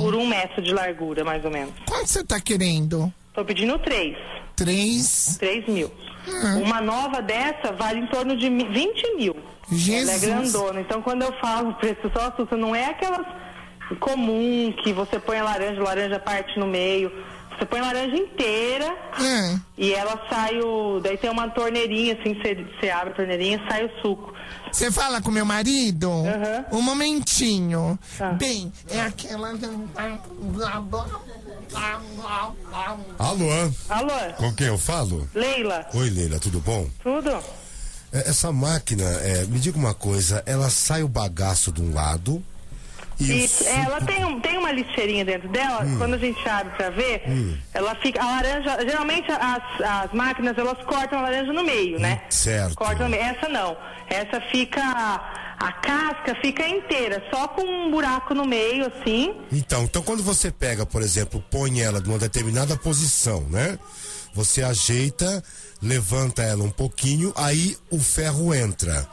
Por 0.00 0.14
um 0.14 0.26
metro 0.26 0.62
de 0.62 0.72
largura, 0.72 1.24
mais 1.24 1.44
ou 1.44 1.50
menos. 1.50 1.72
quanto 1.88 2.06
você 2.08 2.24
tá 2.24 2.40
querendo? 2.40 3.12
Tô 3.34 3.44
pedindo 3.44 3.78
três. 3.78 4.16
Três? 4.56 5.36
3 5.38 5.66
mil. 5.66 5.90
Uma 6.64 6.80
nova 6.80 7.20
dessa 7.22 7.72
vale 7.72 8.00
em 8.00 8.06
torno 8.06 8.36
de 8.36 8.48
mi- 8.50 8.68
20 8.68 9.14
mil. 9.16 9.36
Jesus. 9.70 10.08
Ela 10.08 10.12
é 10.12 10.18
grandona. 10.40 10.80
Então, 10.80 11.02
quando 11.02 11.22
eu 11.22 11.32
falo 11.40 11.74
preço 11.74 12.10
só 12.16 12.28
assusta, 12.28 12.56
não 12.56 12.74
é 12.74 12.86
aquelas 12.86 13.26
comum 14.00 14.72
que 14.82 14.92
você 14.92 15.18
põe 15.18 15.38
a 15.38 15.44
laranja, 15.44 15.80
laranja 15.82 16.18
parte 16.18 16.58
no 16.58 16.66
meio. 16.66 17.12
Você 17.58 17.64
põe 17.66 17.80
laranja 17.80 18.16
inteira 18.16 18.84
É. 19.18 19.58
e 19.78 19.92
ela 19.94 20.20
sai 20.28 20.58
o. 20.60 21.00
Daí 21.00 21.16
tem 21.16 21.30
uma 21.30 21.48
torneirinha, 21.50 22.14
assim, 22.20 22.34
você, 22.34 22.54
você 22.54 22.90
abre 22.90 23.10
a 23.12 23.16
torneirinha 23.16 23.56
e 23.64 23.70
sai 23.70 23.84
o 23.86 23.90
suco. 24.02 24.34
Você 24.70 24.90
fala 24.92 25.22
com 25.22 25.30
meu 25.30 25.44
marido? 25.46 26.10
Aham. 26.10 26.64
Um 26.72 26.82
momentinho. 26.82 27.98
Tá. 28.18 28.30
Bem, 28.32 28.70
é 28.90 29.00
aquela. 29.00 29.54
Alô, 33.18 33.46
Alô, 33.88 34.32
com 34.36 34.52
quem 34.54 34.66
eu 34.68 34.78
falo? 34.78 35.28
Leila, 35.34 35.86
Oi, 35.94 36.10
Leila, 36.10 36.38
tudo 36.38 36.60
bom? 36.60 36.86
tudo? 37.02 37.30
É, 38.12 38.28
Essa 38.28 38.52
máquina, 38.52 39.02
é, 39.04 39.44
me 39.46 39.58
diga 39.58 39.76
uma 39.78 39.92
coisa, 39.94 40.42
ela 40.46 40.70
sai 40.70 41.02
o 41.02 41.08
bagaço 41.08 41.72
de 41.72 41.82
um 41.82 41.92
lado 41.92 42.42
e, 43.18 43.48
é, 43.64 43.84
ela 43.84 44.00
tem, 44.00 44.24
um, 44.24 44.40
tem 44.40 44.58
uma 44.58 44.70
lixeirinha 44.70 45.24
dentro 45.24 45.48
dela, 45.48 45.84
quando 45.98 46.14
a 46.14 46.18
gente 46.18 46.46
abre 46.48 46.76
pra 46.76 46.90
ver, 46.90 47.22
ela 47.72 47.94
fica. 47.96 48.22
A 48.22 48.26
laranja. 48.26 48.78
Geralmente 48.80 49.30
as, 49.30 49.80
as 49.80 50.12
máquinas 50.12 50.56
elas 50.58 50.82
cortam 50.84 51.18
a 51.18 51.22
laranja 51.22 51.52
no 51.52 51.64
meio, 51.64 51.98
né? 51.98 52.22
certo. 52.30 52.74
Cortam 52.74 53.04
no 53.04 53.10
meio. 53.10 53.22
Essa 53.22 53.48
não. 53.48 53.76
Essa 54.08 54.40
fica. 54.50 54.82
A 55.58 55.72
casca 55.72 56.34
fica 56.42 56.68
inteira, 56.68 57.24
só 57.32 57.48
com 57.48 57.62
um 57.62 57.90
buraco 57.90 58.34
no 58.34 58.44
meio, 58.44 58.86
assim. 58.86 59.34
Então, 59.50 59.84
então 59.84 60.02
quando 60.02 60.22
você 60.22 60.50
pega, 60.50 60.84
por 60.84 61.00
exemplo, 61.00 61.42
põe 61.50 61.80
ela 61.80 61.98
numa 61.98 62.18
determinada 62.18 62.76
posição, 62.76 63.40
né? 63.48 63.78
Você 64.34 64.62
ajeita, 64.62 65.42
levanta 65.80 66.42
ela 66.42 66.62
um 66.62 66.70
pouquinho, 66.70 67.32
aí 67.34 67.74
o 67.90 67.98
ferro 67.98 68.54
entra. 68.54 69.08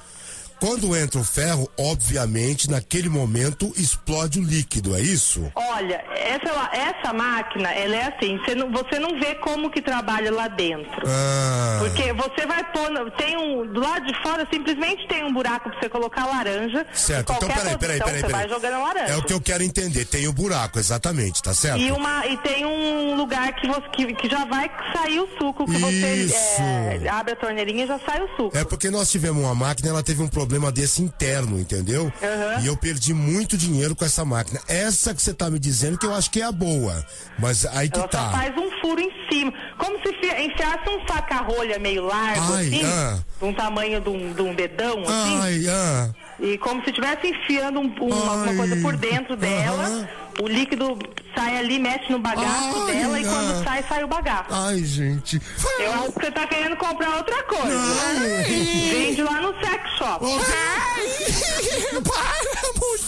Quando 0.64 0.96
entra 0.96 1.20
o 1.20 1.26
ferro, 1.26 1.70
obviamente, 1.78 2.72
naquele 2.72 3.10
momento 3.10 3.74
explode 3.76 4.40
o 4.40 4.42
líquido, 4.42 4.96
é 4.96 5.02
isso? 5.02 5.52
Olha, 5.54 6.02
essa, 6.16 6.70
essa 6.72 7.12
máquina, 7.12 7.70
ela 7.74 7.94
é 7.98 8.04
assim, 8.06 8.38
você 8.38 8.56
não, 8.56 8.72
você 8.72 8.98
não 8.98 9.20
vê 9.20 9.36
como 9.36 9.70
que 9.70 9.82
trabalha 9.82 10.32
lá 10.32 10.48
dentro. 10.48 11.04
Ah, 11.06 11.80
Porque 11.82 12.14
você 12.14 12.48
vai 12.48 12.64
pôr, 12.72 13.12
tem 13.18 13.36
um, 13.36 13.68
do 13.68 13.82
lado 13.82 14.06
de 14.08 14.14
fora 14.24 14.48
simplesmente 14.50 15.06
tem 15.10 15.26
um 15.26 15.34
buraco 15.34 15.70
pra 15.70 15.78
você 15.82 15.90
colocar 15.90 16.26
laranja. 16.28 16.86
certo. 16.94 17.34
Então, 17.34 17.50
peraí, 17.50 17.78
peraí, 17.78 17.78
posição, 17.78 18.06
peraí. 18.06 18.22
Você 18.22 18.28
peraí. 18.28 18.32
vai 18.32 18.50
jogando 18.50 18.74
a 18.74 18.80
laranja. 18.80 19.14
É 19.14 19.18
o 19.18 19.24
que 19.24 19.34
eu 19.34 19.42
quero 19.42 19.64
entender. 19.64 20.06
Tem 20.06 20.30
o 20.30 20.32
buraco, 20.32 20.80
exatamente, 20.80 21.44
tá 21.44 21.54
certo? 21.54 21.82
E, 21.82 21.92
uma, 21.92 22.26
e 22.26 22.38
tem 22.38 22.66
um 22.66 23.16
lugar 23.16 23.54
que, 23.54 23.68
você, 23.68 23.90
que, 23.90 24.14
que 24.14 24.30
já 24.30 24.46
vai 24.46 24.72
sair 24.96 25.20
o 25.20 25.28
suco, 25.38 25.66
que 25.66 25.78
você 25.78 26.14
Isso. 26.24 26.62
é, 26.62 27.10
abre 27.10 27.34
a 27.34 27.36
torneirinha 27.36 27.84
e 27.84 27.88
já 27.88 28.00
sai 28.00 28.24
o 28.24 28.30
suco. 28.38 28.58
É 28.58 28.64
porque 28.64 28.90
nós 28.90 29.12
tivemos 29.12 29.44
uma 29.44 29.54
máquina, 29.54 29.90
ela 29.90 30.02
teve 30.02 30.22
um 30.22 30.28
problema 30.30 30.53
desse 30.72 31.02
interno, 31.02 31.60
entendeu? 31.60 32.12
Aham. 32.22 32.62
E 32.62 32.68
eu 32.68 32.78
perdi 32.78 33.14
muito 33.14 33.58
dinheiro 33.58 33.96
com 33.96 34.06
essa 34.06 34.24
máquina. 34.26 34.60
Essa 34.68 35.14
que 35.14 35.22
você 35.22 35.34
tá 35.34 35.50
me 35.50 35.60
dizendo 35.60 35.98
que 35.98 36.06
eu 36.06 36.14
acho 36.14 36.30
que 36.32 36.42
é 36.42 36.46
a 36.46 36.52
boa. 36.52 37.06
Mas 37.40 37.66
aí 37.66 37.90
que 37.90 37.98
Ela 37.98 38.10
só 38.12 38.18
tá. 38.18 38.32
faz 38.32 38.56
um 38.58 38.70
furo 38.82 39.00
em 39.02 39.12
cima. 39.32 39.54
Como 39.78 39.98
se 40.00 40.14
fi- 40.20 40.44
enfiasse 40.46 40.90
um 40.90 41.06
saca-rolha 41.08 41.80
meio 41.80 42.06
largo, 42.06 42.54
Ai, 42.54 42.68
assim, 42.68 42.82
ah. 42.86 43.20
de 43.40 43.46
um 43.46 43.54
tamanho 43.54 44.02
de 44.02 44.10
um, 44.10 44.34
de 44.34 44.42
um 44.42 44.54
dedão, 44.56 45.00
assim. 45.02 45.40
Ai, 45.42 45.66
ah. 45.70 46.10
E 46.40 46.58
como 46.58 46.82
se 46.84 46.90
estivesse 46.90 47.28
enfiando 47.28 47.80
um- 47.80 47.94
um- 48.02 48.14
alguma 48.14 48.52
Ai. 48.52 48.56
coisa 48.58 48.76
por 48.78 48.96
dentro 48.98 49.36
dela. 49.36 49.84
Aham. 49.86 50.08
O 50.42 50.48
líquido 50.48 50.98
sai 51.36 51.60
ali, 51.60 51.78
mexe 51.78 52.12
no 52.12 52.18
bagaço 52.18 52.86
Ai, 52.88 52.94
dela 52.96 53.20
e 53.20 53.24
quando 53.24 53.52
ah. 53.52 53.64
sai, 53.64 53.84
sai 53.88 54.04
o 54.04 54.08
bagaço. 54.08 54.46
Ai, 54.50 54.84
gente. 54.84 55.40
Eu 55.80 55.94
acho 55.94 56.12
que 56.14 56.26
você 56.26 56.32
tá 56.32 56.48
querendo 56.48 56.76
comprar 56.76 57.18
outra 57.18 57.44
coisa. 57.44 57.80
Ai. 58.18 58.44
Vende 58.44 59.22
lá 59.22 59.40
no 59.42 59.54
sex 59.64 59.90
shop. 59.98 60.26
Ô, 60.26 60.40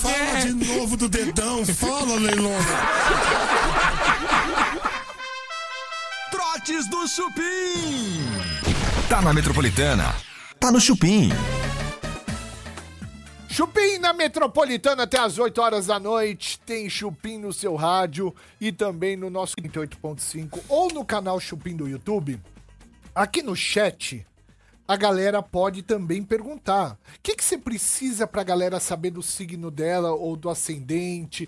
Fala 0.01 0.39
de 0.45 0.53
novo 0.67 0.95
do 0.95 1.09
dedão. 1.09 1.65
Fala, 1.65 2.15
Leilona. 2.19 2.59
Trotes 6.31 6.87
do 6.89 7.07
Chupim. 7.07 8.23
Tá 9.09 9.21
na 9.21 9.33
Metropolitana. 9.33 10.15
Tá 10.59 10.71
no 10.71 10.79
Chupim. 10.79 11.29
Chupim 13.55 13.99
na 13.99 14.11
Metropolitana 14.11 15.03
até 15.03 15.17
as 15.17 15.39
8 15.39 15.61
horas 15.61 15.87
da 15.87 15.97
noite. 15.97 16.59
Tem 16.65 16.89
Chupim 16.89 17.37
no 17.37 17.53
seu 17.53 17.73
rádio 17.73 18.35
e 18.59 18.69
também 18.69 19.15
no 19.15 19.29
nosso 19.29 19.55
38.5 19.55 20.59
ou 20.67 20.89
no 20.91 21.05
canal 21.05 21.39
Chupim 21.39 21.73
do 21.73 21.87
YouTube. 21.87 22.37
Aqui 23.15 23.41
no 23.41 23.55
chat, 23.55 24.27
a 24.87 24.95
galera 24.95 25.41
pode 25.41 25.81
também 25.81 26.21
perguntar: 26.23 26.91
o 26.93 27.19
que, 27.23 27.35
que 27.35 27.43
você 27.43 27.57
precisa 27.57 28.27
pra 28.27 28.43
galera 28.43 28.79
saber 28.79 29.11
do 29.11 29.21
signo 29.21 29.71
dela 29.71 30.11
ou 30.11 30.35
do 30.35 30.49
ascendente? 30.49 31.47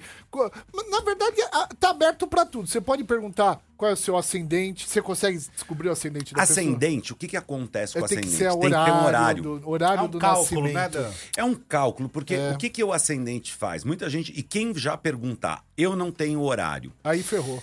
Na 0.90 1.00
verdade, 1.02 1.42
a- 1.52 1.68
tá 1.80 1.90
aberto 1.92 2.26
pra 2.28 2.46
tudo. 2.46 2.68
Você 2.68 2.82
pode 2.82 3.04
perguntar 3.04 3.62
qual 3.78 3.92
é 3.92 3.94
o 3.94 3.98
seu 3.98 4.18
ascendente. 4.18 4.88
Você 4.90 5.02
consegue 5.02 5.38
descobrir 5.38 5.90
o 5.90 5.92
ascendente 5.92 6.34
da 6.34 6.42
pessoa? 6.42 6.60
Ascendente, 6.60 7.14
o 7.14 7.16
que, 7.16 7.28
que 7.28 7.38
acontece 7.38 7.94
com 7.94 8.04
o 8.04 8.08
tem 8.08 8.20
que 8.22 8.28
ascendente? 8.28 8.44
ser 8.44 8.58
o 8.58 8.60
tem 8.62 8.70
que 8.72 8.76
ter 8.76 8.92
um 8.92 9.06
horário, 9.06 9.08
horário. 9.08 9.44
do, 9.44 9.70
horário 9.70 10.00
É 10.00 10.04
um 10.04 10.08
do 10.10 10.20
cálculo, 10.20 10.64
né, 10.64 10.74
nascimento. 10.74 11.04
Dan? 11.04 11.12
É 11.38 11.44
um 11.44 11.54
cálculo, 11.56 12.10
porque 12.10 12.34
É. 12.34 12.52
o 12.52 12.58
que, 12.58 12.70
que 12.70 12.84
o 12.84 12.92
ascendente 12.92 13.54
faz? 13.54 13.84
Muita 13.84 14.10
gente, 14.10 14.34
e 14.36 14.42
quem 14.42 14.74
já 14.76 14.98
perguntar, 14.98 15.64
eu 15.78 15.96
não 15.96 16.12
tenho 16.12 16.42
horário. 16.42 16.92
Aí 17.04 17.22
ferrou. 17.22 17.62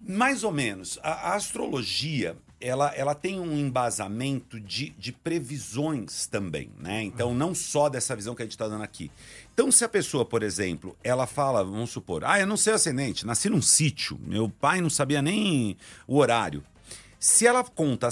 Mais 0.00 0.42
ou 0.44 0.50
menos. 0.52 0.98
A, 1.02 1.30
a 1.30 1.34
astrologia, 1.34 2.36
ela, 2.62 2.92
ela 2.94 3.14
tem 3.14 3.40
um 3.40 3.58
embasamento 3.58 4.58
de, 4.60 4.90
de 4.98 5.12
previsões 5.12 6.26
também, 6.26 6.70
né? 6.78 7.02
Então, 7.02 7.34
não 7.34 7.54
só 7.54 7.88
dessa 7.88 8.14
visão 8.16 8.34
que 8.34 8.42
a 8.42 8.44
gente 8.44 8.52
está 8.52 8.68
dando 8.68 8.84
aqui. 8.84 9.10
Então, 9.52 9.70
se 9.70 9.84
a 9.84 9.88
pessoa, 9.88 10.24
por 10.24 10.42
exemplo, 10.42 10.96
ela 11.02 11.26
fala, 11.26 11.62
vamos 11.64 11.90
supor, 11.90 12.24
ah, 12.24 12.38
eu 12.40 12.46
não 12.46 12.56
sei 12.56 12.72
ascendente, 12.72 13.26
nasci 13.26 13.50
num 13.50 13.60
sítio, 13.60 14.18
meu 14.24 14.48
pai 14.48 14.80
não 14.80 14.88
sabia 14.88 15.20
nem 15.20 15.76
o 16.06 16.16
horário. 16.18 16.62
Se 17.18 17.46
ela 17.46 17.62
conta, 17.62 18.08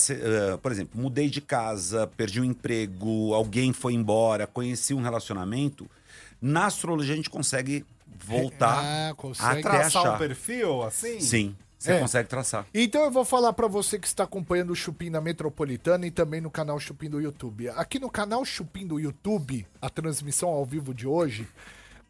por 0.62 0.70
exemplo, 0.70 1.00
mudei 1.00 1.28
de 1.28 1.40
casa, 1.40 2.06
perdi 2.16 2.40
o 2.40 2.44
emprego, 2.44 3.34
alguém 3.34 3.72
foi 3.72 3.94
embora, 3.94 4.46
conheci 4.46 4.94
um 4.94 5.02
relacionamento, 5.02 5.90
na 6.40 6.66
astrologia 6.66 7.14
a 7.14 7.16
gente 7.16 7.30
consegue 7.30 7.84
voltar 8.24 8.80
Ah, 8.84 9.14
consegue. 9.16 9.50
até 9.60 9.62
Traçar 9.62 10.02
achar. 10.02 10.14
um 10.14 10.18
perfil, 10.18 10.82
assim? 10.82 11.18
Sim, 11.20 11.56
você 11.80 11.92
É. 11.92 11.98
consegue 12.00 12.28
traçar. 12.28 12.66
Então 12.74 13.02
eu 13.02 13.10
vou 13.10 13.24
falar 13.24 13.52
pra 13.54 13.66
você 13.66 13.98
que 13.98 14.06
está 14.06 14.24
acompanhando 14.24 14.70
o 14.70 14.76
Chupim 14.76 15.08
na 15.08 15.20
Metropolitana 15.20 16.06
e 16.06 16.10
também 16.10 16.40
no 16.40 16.50
canal 16.50 16.78
Chupim 16.78 17.08
do 17.08 17.20
YouTube. 17.20 17.70
Aqui 17.70 17.98
no 17.98 18.10
canal 18.10 18.44
Chupim 18.44 18.86
do 18.86 19.00
YouTube, 19.00 19.66
a 19.80 19.88
transmissão 19.88 20.50
ao 20.50 20.64
vivo 20.66 20.92
de 20.92 21.06
hoje, 21.06 21.48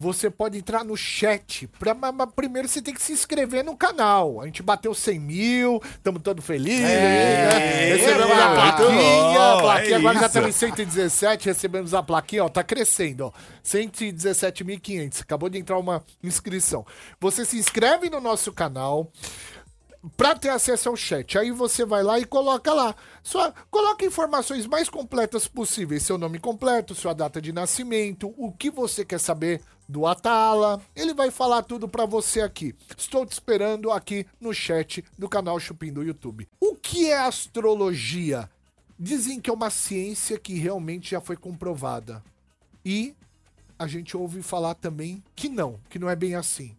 você 0.03 0.31
pode 0.31 0.57
entrar 0.57 0.83
no 0.83 0.97
chat. 0.97 1.67
Pra, 1.79 1.93
mas, 1.93 2.15
mas 2.15 2.29
primeiro 2.35 2.67
você 2.67 2.81
tem 2.81 2.95
que 2.95 3.03
se 3.03 3.13
inscrever 3.13 3.63
no 3.63 3.77
canal. 3.77 4.41
A 4.41 4.47
gente 4.47 4.63
bateu 4.63 4.95
100 4.95 5.21
mil, 5.21 5.81
estamos 5.93 6.23
todos 6.23 6.43
felizes. 6.45 6.81
né? 6.81 7.95
Recebemos 7.95 8.33
a 8.39 8.49
muito 8.49 8.55
plaquinha. 8.77 9.53
a 9.53 9.61
plaquinha 9.61 9.93
é 9.93 9.99
agora 9.99 10.15
já 10.15 10.21
isso. 10.21 10.27
estamos 10.27 10.49
em 10.49 10.53
117, 10.59 11.47
recebemos 11.47 11.93
a 11.95 12.03
plaquinha, 12.03 12.45
ó, 12.45 12.49
tá 12.49 12.65
crescendo, 12.65 13.27
ó. 13.27 13.33
117.500. 13.63 15.21
Acabou 15.23 15.49
de 15.49 15.59
entrar 15.59 15.79
uma 15.79 16.03
inscrição. 16.23 16.85
Você 17.21 17.45
se 17.45 17.59
inscreve 17.59 18.09
no 18.11 18.21
nosso 18.21 18.53
canal 18.53 19.11
para 20.17 20.35
ter 20.35 20.49
acesso 20.49 20.89
ao 20.89 20.97
chat. 20.97 21.39
Aí 21.39 21.51
você 21.51 21.85
vai 21.85 22.03
lá 22.03 22.19
e 22.19 22.25
coloca 22.25 22.73
lá. 22.73 22.95
Só 23.23 23.53
coloca 23.71 24.05
informações 24.05 24.67
mais 24.67 24.89
completas 24.89 25.47
possíveis, 25.47 26.03
seu 26.03 26.17
nome 26.17 26.39
completo, 26.39 26.95
sua 26.95 27.13
data 27.13 27.41
de 27.41 27.53
nascimento, 27.53 28.35
o 28.37 28.53
que 28.53 28.71
você 28.71 29.05
quer 29.05 29.21
saber 29.21 29.61
do 29.89 30.07
Atala. 30.07 30.81
Ele 30.95 31.13
vai 31.13 31.31
falar 31.31 31.63
tudo 31.63 31.89
para 31.89 32.07
você 32.07 32.41
aqui. 32.41 32.75
Estou 32.97 33.27
te 33.27 33.33
esperando 33.33 33.91
aqui 33.91 34.27
no 34.41 34.55
chat 34.55 35.05
do 35.19 35.29
canal 35.29 35.61
Chupim 35.61 35.93
do 35.93 36.03
YouTube. 36.03 36.49
O 36.61 36.75
que 36.75 37.11
é 37.11 37.19
astrologia? 37.19 38.49
Dizem 38.99 39.41
que 39.41 39.51
é 39.51 39.53
uma 39.53 39.71
ciência 39.71 40.39
que 40.39 40.55
realmente 40.55 41.11
já 41.11 41.21
foi 41.21 41.37
comprovada. 41.37 42.23
E 42.85 43.15
a 43.79 43.87
gente 43.87 44.17
ouve 44.17 44.43
falar 44.43 44.75
também 44.75 45.23
que 45.35 45.49
não, 45.49 45.81
que 45.89 45.99
não 45.99 46.09
é 46.09 46.17
bem 46.17 46.35
assim. 46.35 46.77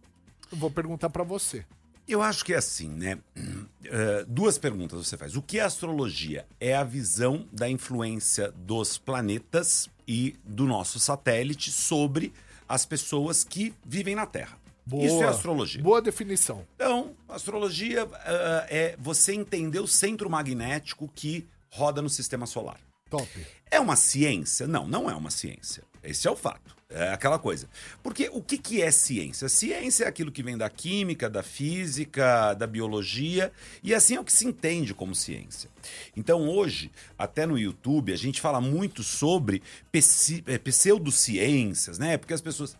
Eu 0.50 0.58
vou 0.58 0.70
perguntar 0.70 1.10
para 1.10 1.24
você. 1.24 1.64
Eu 2.12 2.20
acho 2.20 2.44
que 2.44 2.52
é 2.52 2.58
assim, 2.58 2.88
né? 2.88 3.18
Eh, 3.84 4.24
duas 4.26 4.56
perguntas 4.56 5.06
você 5.06 5.18
faz. 5.18 5.36
O 5.36 5.42
que 5.42 5.58
é 5.58 5.62
astrologia? 5.62 6.46
É 6.58 6.74
a 6.74 6.84
visão 6.84 7.46
da 7.52 7.68
influência 7.68 8.50
dos 8.52 8.96
planetas 8.96 9.90
e 10.08 10.36
do 10.44 10.64
nosso 10.64 10.98
satélite 10.98 11.70
sobre 11.70 12.32
as 12.66 12.86
pessoas 12.86 13.44
que 13.44 13.74
vivem 13.84 14.14
na 14.14 14.24
Terra. 14.24 14.56
Isso 14.86 15.22
é 15.22 15.26
astrologia. 15.26 15.82
Boa 15.82 16.00
definição. 16.00 16.64
Então, 16.76 17.14
astrologia 17.28 18.08
ah, 18.12 18.66
é 18.70 18.96
você 18.98 19.34
entender 19.34 19.80
o 19.80 19.86
centro 19.86 20.30
magnético 20.30 21.10
que 21.14 21.46
roda 21.68 22.00
no 22.00 22.08
sistema 22.08 22.46
solar. 22.46 22.80
Top. 23.10 23.28
É 23.70 23.78
uma 23.78 23.96
ciência? 23.96 24.66
Não, 24.66 24.86
não 24.86 25.10
é 25.10 25.14
uma 25.14 25.30
ciência. 25.30 25.82
Esse 26.02 26.26
é 26.26 26.30
o 26.30 26.36
fato. 26.36 26.74
É 26.94 27.12
aquela 27.12 27.38
coisa. 27.38 27.68
Porque 28.02 28.28
o 28.32 28.42
que, 28.42 28.58
que 28.58 28.82
é 28.82 28.90
ciência? 28.90 29.48
Ciência 29.48 30.04
é 30.04 30.08
aquilo 30.08 30.30
que 30.30 30.42
vem 30.42 30.56
da 30.56 30.68
química, 30.68 31.28
da 31.28 31.42
física, 31.42 32.54
da 32.54 32.66
biologia, 32.66 33.52
e 33.82 33.94
assim 33.94 34.16
é 34.16 34.20
o 34.20 34.24
que 34.24 34.32
se 34.32 34.46
entende 34.46 34.92
como 34.92 35.14
ciência. 35.14 35.70
Então, 36.16 36.48
hoje, 36.48 36.90
até 37.18 37.46
no 37.46 37.58
YouTube, 37.58 38.12
a 38.12 38.16
gente 38.16 38.40
fala 38.40 38.60
muito 38.60 39.02
sobre 39.02 39.62
eh, 39.92 40.58
pseudociências, 40.58 41.98
né? 41.98 42.16
Porque 42.18 42.34
as 42.34 42.40
pessoas. 42.40 42.76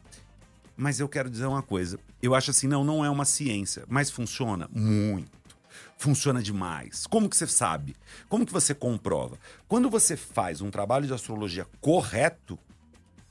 Mas 0.76 1.00
eu 1.00 1.08
quero 1.08 1.30
dizer 1.30 1.46
uma 1.46 1.62
coisa. 1.62 1.98
Eu 2.22 2.34
acho 2.34 2.50
assim, 2.50 2.66
não, 2.66 2.84
não 2.84 3.04
é 3.04 3.10
uma 3.10 3.24
ciência, 3.24 3.84
mas 3.88 4.10
funciona 4.10 4.68
muito. 4.72 5.42
Funciona 5.96 6.42
demais. 6.42 7.06
Como 7.06 7.28
que 7.28 7.36
você 7.36 7.46
sabe? 7.46 7.94
Como 8.28 8.44
que 8.44 8.52
você 8.52 8.74
comprova? 8.74 9.38
Quando 9.68 9.88
você 9.88 10.16
faz 10.16 10.60
um 10.60 10.70
trabalho 10.70 11.06
de 11.06 11.14
astrologia 11.14 11.66
correto, 11.80 12.58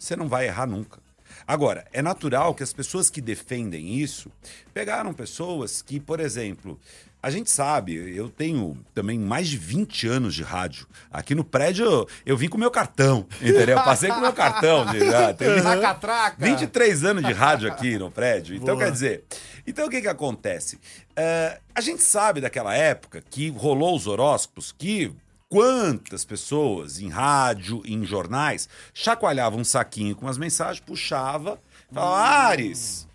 você 0.01 0.15
não 0.15 0.27
vai 0.27 0.47
errar 0.47 0.65
nunca. 0.65 0.99
Agora, 1.47 1.85
é 1.93 2.01
natural 2.01 2.55
que 2.55 2.63
as 2.63 2.73
pessoas 2.73 3.09
que 3.09 3.21
defendem 3.21 3.95
isso 3.99 4.31
pegaram 4.73 5.13
pessoas 5.13 5.81
que, 5.81 5.99
por 5.99 6.19
exemplo, 6.19 6.79
a 7.21 7.29
gente 7.29 7.51
sabe, 7.51 7.93
eu 8.15 8.29
tenho 8.29 8.77
também 8.95 9.19
mais 9.19 9.47
de 9.47 9.57
20 9.57 10.07
anos 10.07 10.33
de 10.33 10.41
rádio. 10.41 10.87
Aqui 11.11 11.35
no 11.35 11.43
prédio 11.43 11.85
eu, 11.85 12.07
eu 12.25 12.37
vim 12.37 12.47
com 12.47 12.57
o 12.57 12.59
meu 12.59 12.71
cartão, 12.71 13.27
entendeu? 13.39 13.77
Eu 13.77 13.83
passei 13.83 14.09
com 14.09 14.17
o 14.17 14.21
meu 14.21 14.33
cartão. 14.33 14.85
De, 14.87 15.03
ah, 15.13 15.33
tem 15.33 15.61
catraca. 15.81 16.37
23 16.39 17.03
anos 17.05 17.23
de 17.23 17.31
rádio 17.31 17.71
aqui 17.71 17.97
no 17.97 18.09
prédio. 18.09 18.55
Então, 18.55 18.75
quer 18.75 18.91
dizer, 18.91 19.23
então 19.67 19.85
o 19.85 19.89
que 19.89 20.01
que 20.01 20.07
acontece? 20.07 20.79
É, 21.15 21.59
a 21.75 21.81
gente 21.81 22.01
sabe 22.01 22.41
daquela 22.41 22.75
época 22.75 23.21
que 23.29 23.49
rolou 23.49 23.95
os 23.95 24.07
horóscopos 24.07 24.73
que 24.75 25.13
quantas 25.51 26.23
pessoas 26.23 27.01
em 27.01 27.09
rádio, 27.09 27.81
em 27.85 28.05
jornais, 28.05 28.69
chacoalhavam 28.93 29.59
um 29.59 29.65
saquinho 29.65 30.15
com 30.15 30.25
umas 30.25 30.37
mensagens, 30.37 30.79
puxava, 30.79 31.59
falava, 31.91 32.17
Ares, 32.17 33.05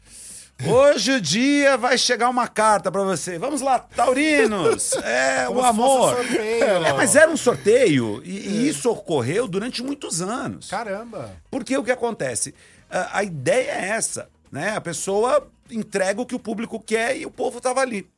Hoje 0.65 1.13
o 1.13 1.21
dia 1.21 1.77
vai 1.77 1.99
chegar 1.99 2.31
uma 2.31 2.49
carta 2.49 2.91
pra 2.91 3.03
você. 3.03 3.39
Vamos 3.39 3.61
lá, 3.61 3.79
taurinos. 3.79 4.93
É 5.05 5.45
Como 5.47 5.61
o 5.61 5.65
amor. 5.65 6.17
um. 6.19 6.35
É, 6.35 6.93
mas 6.95 7.15
era 7.15 7.31
um 7.31 7.37
sorteio 7.37 8.23
e, 8.25 8.31
e 8.31 8.69
isso 8.69 8.91
ocorreu 8.91 9.47
durante 9.47 9.83
muitos 9.83 10.23
anos. 10.23 10.69
Caramba. 10.71 11.31
Porque 11.51 11.77
o 11.77 11.85
que 11.85 11.91
acontece? 11.91 12.55
A, 12.89 13.19
a 13.19 13.23
ideia 13.23 13.71
é 13.71 13.89
essa, 13.89 14.31
né? 14.51 14.71
A 14.71 14.81
pessoa 14.81 15.47
entrega 15.71 16.23
o 16.23 16.27
que 16.27 16.35
o 16.35 16.39
público 16.39 16.81
quer 16.81 17.19
e 17.19 17.27
o 17.27 17.31
povo 17.31 17.61
tava 17.61 17.81
ali. 17.81 18.09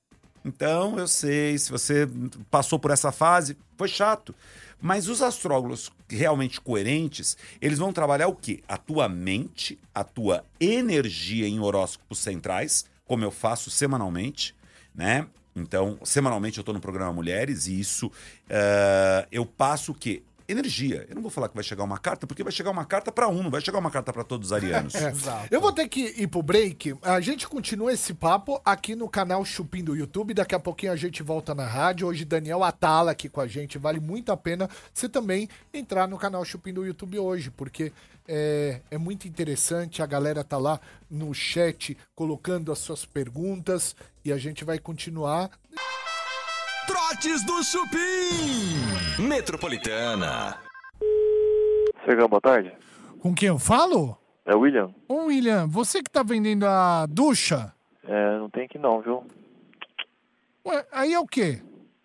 Então, 0.44 0.98
eu 0.98 1.08
sei, 1.08 1.58
se 1.58 1.70
você 1.70 2.08
passou 2.50 2.78
por 2.78 2.90
essa 2.90 3.12
fase, 3.12 3.56
foi 3.76 3.88
chato. 3.88 4.34
Mas 4.80 5.08
os 5.08 5.22
astrólogos 5.22 5.90
realmente 6.08 6.60
coerentes, 6.60 7.36
eles 7.60 7.78
vão 7.78 7.92
trabalhar 7.92 8.28
o 8.28 8.34
quê? 8.34 8.62
A 8.68 8.76
tua 8.76 9.08
mente, 9.08 9.78
a 9.94 10.04
tua 10.04 10.44
energia 10.60 11.48
em 11.48 11.58
horóscopos 11.58 12.18
centrais, 12.18 12.84
como 13.04 13.24
eu 13.24 13.30
faço 13.30 13.70
semanalmente, 13.70 14.54
né? 14.94 15.26
Então, 15.56 15.98
semanalmente 16.04 16.58
eu 16.58 16.64
tô 16.64 16.72
no 16.72 16.80
programa 16.80 17.12
Mulheres 17.12 17.66
e 17.66 17.80
isso 17.80 18.10
eh, 18.48 19.26
eu 19.32 19.44
passo 19.44 19.90
o 19.90 19.94
quê? 19.94 20.22
Energia. 20.48 21.04
Eu 21.10 21.14
não 21.14 21.20
vou 21.20 21.30
falar 21.30 21.50
que 21.50 21.54
vai 21.54 21.62
chegar 21.62 21.84
uma 21.84 21.98
carta, 21.98 22.26
porque 22.26 22.42
vai 22.42 22.50
chegar 22.50 22.70
uma 22.70 22.86
carta 22.86 23.12
para 23.12 23.28
um, 23.28 23.42
não 23.42 23.50
vai 23.50 23.60
chegar 23.60 23.78
uma 23.78 23.90
carta 23.90 24.14
para 24.14 24.24
todos 24.24 24.48
os 24.48 24.52
arianos. 24.52 24.94
É. 24.98 25.12
Eu 25.50 25.60
vou 25.60 25.72
ter 25.72 25.88
que 25.88 26.14
ir 26.16 26.26
pro 26.26 26.42
break. 26.42 26.96
A 27.02 27.20
gente 27.20 27.46
continua 27.46 27.92
esse 27.92 28.14
papo 28.14 28.60
aqui 28.64 28.94
no 28.94 29.08
canal 29.08 29.44
Chupim 29.44 29.84
do 29.84 29.94
YouTube. 29.94 30.34
Daqui 30.34 30.54
a 30.54 30.58
pouquinho 30.58 30.92
a 30.92 30.96
gente 30.96 31.22
volta 31.22 31.54
na 31.54 31.66
rádio. 31.66 32.06
Hoje 32.06 32.24
Daniel 32.24 32.64
Atala 32.64 33.12
aqui 33.12 33.28
com 33.28 33.40
a 33.40 33.46
gente. 33.46 33.78
Vale 33.78 34.00
muito 34.00 34.32
a 34.32 34.36
pena 34.36 34.68
você 34.92 35.08
também 35.08 35.48
entrar 35.72 36.08
no 36.08 36.16
canal 36.16 36.44
Chupim 36.44 36.72
do 36.72 36.84
YouTube 36.84 37.18
hoje, 37.18 37.50
porque 37.50 37.92
é, 38.26 38.80
é 38.90 38.98
muito 38.98 39.28
interessante. 39.28 40.02
A 40.02 40.06
galera 40.06 40.42
tá 40.42 40.56
lá 40.56 40.80
no 41.10 41.32
chat 41.34 41.96
colocando 42.14 42.72
as 42.72 42.78
suas 42.78 43.04
perguntas 43.04 43.94
e 44.24 44.32
a 44.32 44.38
gente 44.38 44.64
vai 44.64 44.78
continuar. 44.78 45.50
Trotes 46.86 47.44
do 47.44 47.62
Chupim. 47.62 48.87
Metropolitana. 49.18 50.56
Sergão, 52.04 52.28
boa 52.28 52.40
tarde. 52.40 52.72
Com 53.20 53.34
quem 53.34 53.48
eu 53.48 53.58
falo? 53.58 54.16
É 54.46 54.54
o 54.54 54.60
William? 54.60 54.94
Ô, 55.08 55.26
William, 55.26 55.66
você 55.66 56.02
que 56.02 56.10
tá 56.10 56.22
vendendo 56.22 56.64
a 56.64 57.04
ducha? 57.06 57.74
É, 58.04 58.38
não 58.38 58.48
tem 58.48 58.64
aqui 58.64 58.78
não, 58.78 59.00
viu? 59.00 59.26
Ué, 60.64 60.86
aí 60.92 61.12
é 61.12 61.18
o 61.18 61.26
quê? 61.26 61.60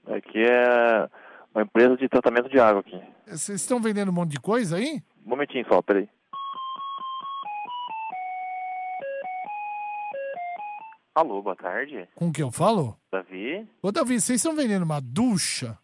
Aqui 0.07 0.43
é 0.43 1.07
uma 1.53 1.63
empresa 1.63 1.95
de 1.95 2.09
tratamento 2.09 2.49
de 2.49 2.59
água 2.59 2.81
aqui. 2.81 2.99
Vocês 3.27 3.61
estão 3.61 3.79
vendendo 3.79 4.09
um 4.09 4.13
monte 4.13 4.31
de 4.31 4.39
coisa 4.39 4.77
aí? 4.77 5.01
Um 5.23 5.29
momentinho 5.29 5.65
só, 5.69 5.81
peraí. 5.81 6.09
Alô, 11.13 11.43
boa 11.43 11.55
tarde. 11.55 12.09
Com 12.15 12.31
quem 12.33 12.43
eu 12.43 12.51
falo? 12.51 12.97
Davi? 13.11 13.67
Ô, 13.83 13.91
Davi, 13.91 14.19
vocês 14.19 14.37
estão 14.37 14.55
vendendo 14.55 14.81
uma 14.81 14.99
ducha? 14.99 15.77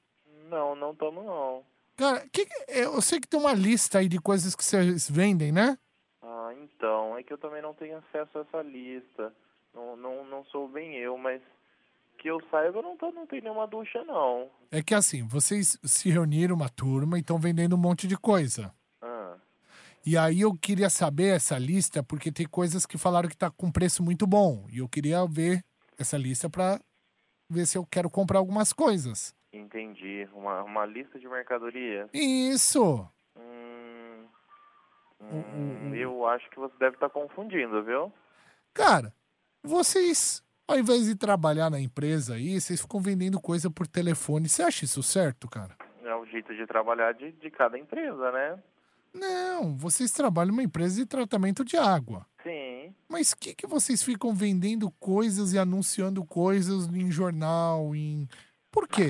Não, 0.49 0.75
não 0.75 0.91
estamos 0.91 1.25
não. 1.25 1.63
Cara, 1.97 2.25
que 2.31 2.45
que- 2.45 2.65
eu 2.71 3.01
sei 3.01 3.19
que 3.19 3.27
tem 3.27 3.39
uma 3.39 3.53
lista 3.53 3.99
aí 3.99 4.07
de 4.07 4.19
coisas 4.19 4.55
que 4.55 4.63
vocês 4.63 5.09
vendem, 5.09 5.51
né? 5.51 5.77
Ah, 6.21 6.51
então, 6.63 7.17
é 7.17 7.23
que 7.23 7.31
eu 7.33 7.37
também 7.37 7.61
não 7.61 7.73
tenho 7.73 7.97
acesso 7.97 8.37
a 8.37 8.41
essa 8.41 8.61
lista. 8.61 9.33
Não, 9.73 9.95
não, 9.95 10.25
não 10.25 10.45
sou 10.45 10.67
bem 10.67 10.95
eu, 10.95 11.17
mas 11.17 11.41
que 12.17 12.29
eu 12.29 12.41
saiba, 12.49 12.81
não, 12.81 12.97
tô, 12.97 13.11
não 13.11 13.25
tem 13.27 13.41
nenhuma 13.41 13.67
ducha, 13.67 14.03
não. 14.03 14.49
É 14.71 14.81
que 14.81 14.93
assim, 14.93 15.25
vocês 15.27 15.77
se 15.83 16.09
reuniram 16.09 16.55
uma 16.55 16.69
turma 16.69 17.17
e 17.17 17.21
estão 17.21 17.37
vendendo 17.37 17.75
um 17.75 17.79
monte 17.79 18.07
de 18.07 18.17
coisa. 18.17 18.73
Ah, 19.01 19.35
E 20.05 20.17
aí 20.17 20.41
eu 20.41 20.53
queria 20.57 20.89
saber 20.89 21.35
essa 21.35 21.57
lista, 21.57 22.01
porque 22.01 22.31
tem 22.31 22.47
coisas 22.47 22.85
que 22.85 22.97
falaram 22.97 23.29
que 23.29 23.37
tá 23.37 23.49
com 23.51 23.71
preço 23.71 24.01
muito 24.03 24.25
bom. 24.25 24.65
E 24.71 24.79
eu 24.79 24.87
queria 24.89 25.25
ver 25.25 25.63
essa 25.97 26.17
lista 26.17 26.49
pra 26.49 26.79
ver 27.49 27.65
se 27.65 27.77
eu 27.77 27.85
quero 27.85 28.09
comprar 28.09 28.39
algumas 28.39 28.71
coisas. 28.73 29.33
Entendi. 29.53 30.27
Uma, 30.33 30.63
uma 30.63 30.85
lista 30.85 31.19
de 31.19 31.27
mercadoria. 31.27 32.09
Isso! 32.13 33.07
Hum, 33.37 34.25
hum, 35.21 35.95
eu 35.95 36.25
acho 36.27 36.49
que 36.49 36.59
você 36.59 36.73
deve 36.79 36.95
estar 36.95 37.09
confundindo, 37.09 37.83
viu? 37.83 38.11
Cara, 38.73 39.13
vocês, 39.63 40.43
ao 40.67 40.77
invés 40.77 41.05
de 41.05 41.15
trabalhar 41.15 41.69
na 41.69 41.79
empresa 41.79 42.35
aí, 42.35 42.59
vocês 42.59 42.81
ficam 42.81 43.01
vendendo 43.01 43.39
coisa 43.39 43.69
por 43.69 43.87
telefone. 43.87 44.47
Você 44.47 44.63
acha 44.63 44.85
isso 44.85 45.03
certo, 45.03 45.47
cara? 45.49 45.75
É 46.03 46.15
o 46.15 46.25
jeito 46.25 46.55
de 46.55 46.65
trabalhar 46.65 47.13
de, 47.13 47.31
de 47.33 47.51
cada 47.51 47.77
empresa, 47.77 48.31
né? 48.31 48.59
Não, 49.13 49.75
vocês 49.75 50.11
trabalham 50.11 50.51
numa 50.51 50.63
empresa 50.63 50.95
de 50.95 51.05
tratamento 51.05 51.65
de 51.65 51.75
água. 51.75 52.25
Sim. 52.43 52.93
Mas 53.07 53.33
que 53.33 53.53
que 53.55 53.67
vocês 53.67 54.03
ficam 54.03 54.33
vendendo 54.33 54.89
coisas 54.99 55.53
e 55.53 55.59
anunciando 55.59 56.23
coisas 56.23 56.87
em 56.87 57.11
jornal, 57.11 57.95
em... 57.95 58.27
Por 58.71 58.87
quê? 58.87 59.07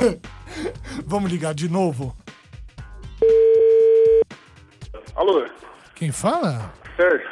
Vamos 1.06 1.30
ligar 1.30 1.54
de 1.54 1.68
novo? 1.68 2.14
Alô, 5.14 5.44
Quem 5.94 6.12
fala? 6.12 6.72
Sérgio. 6.96 7.28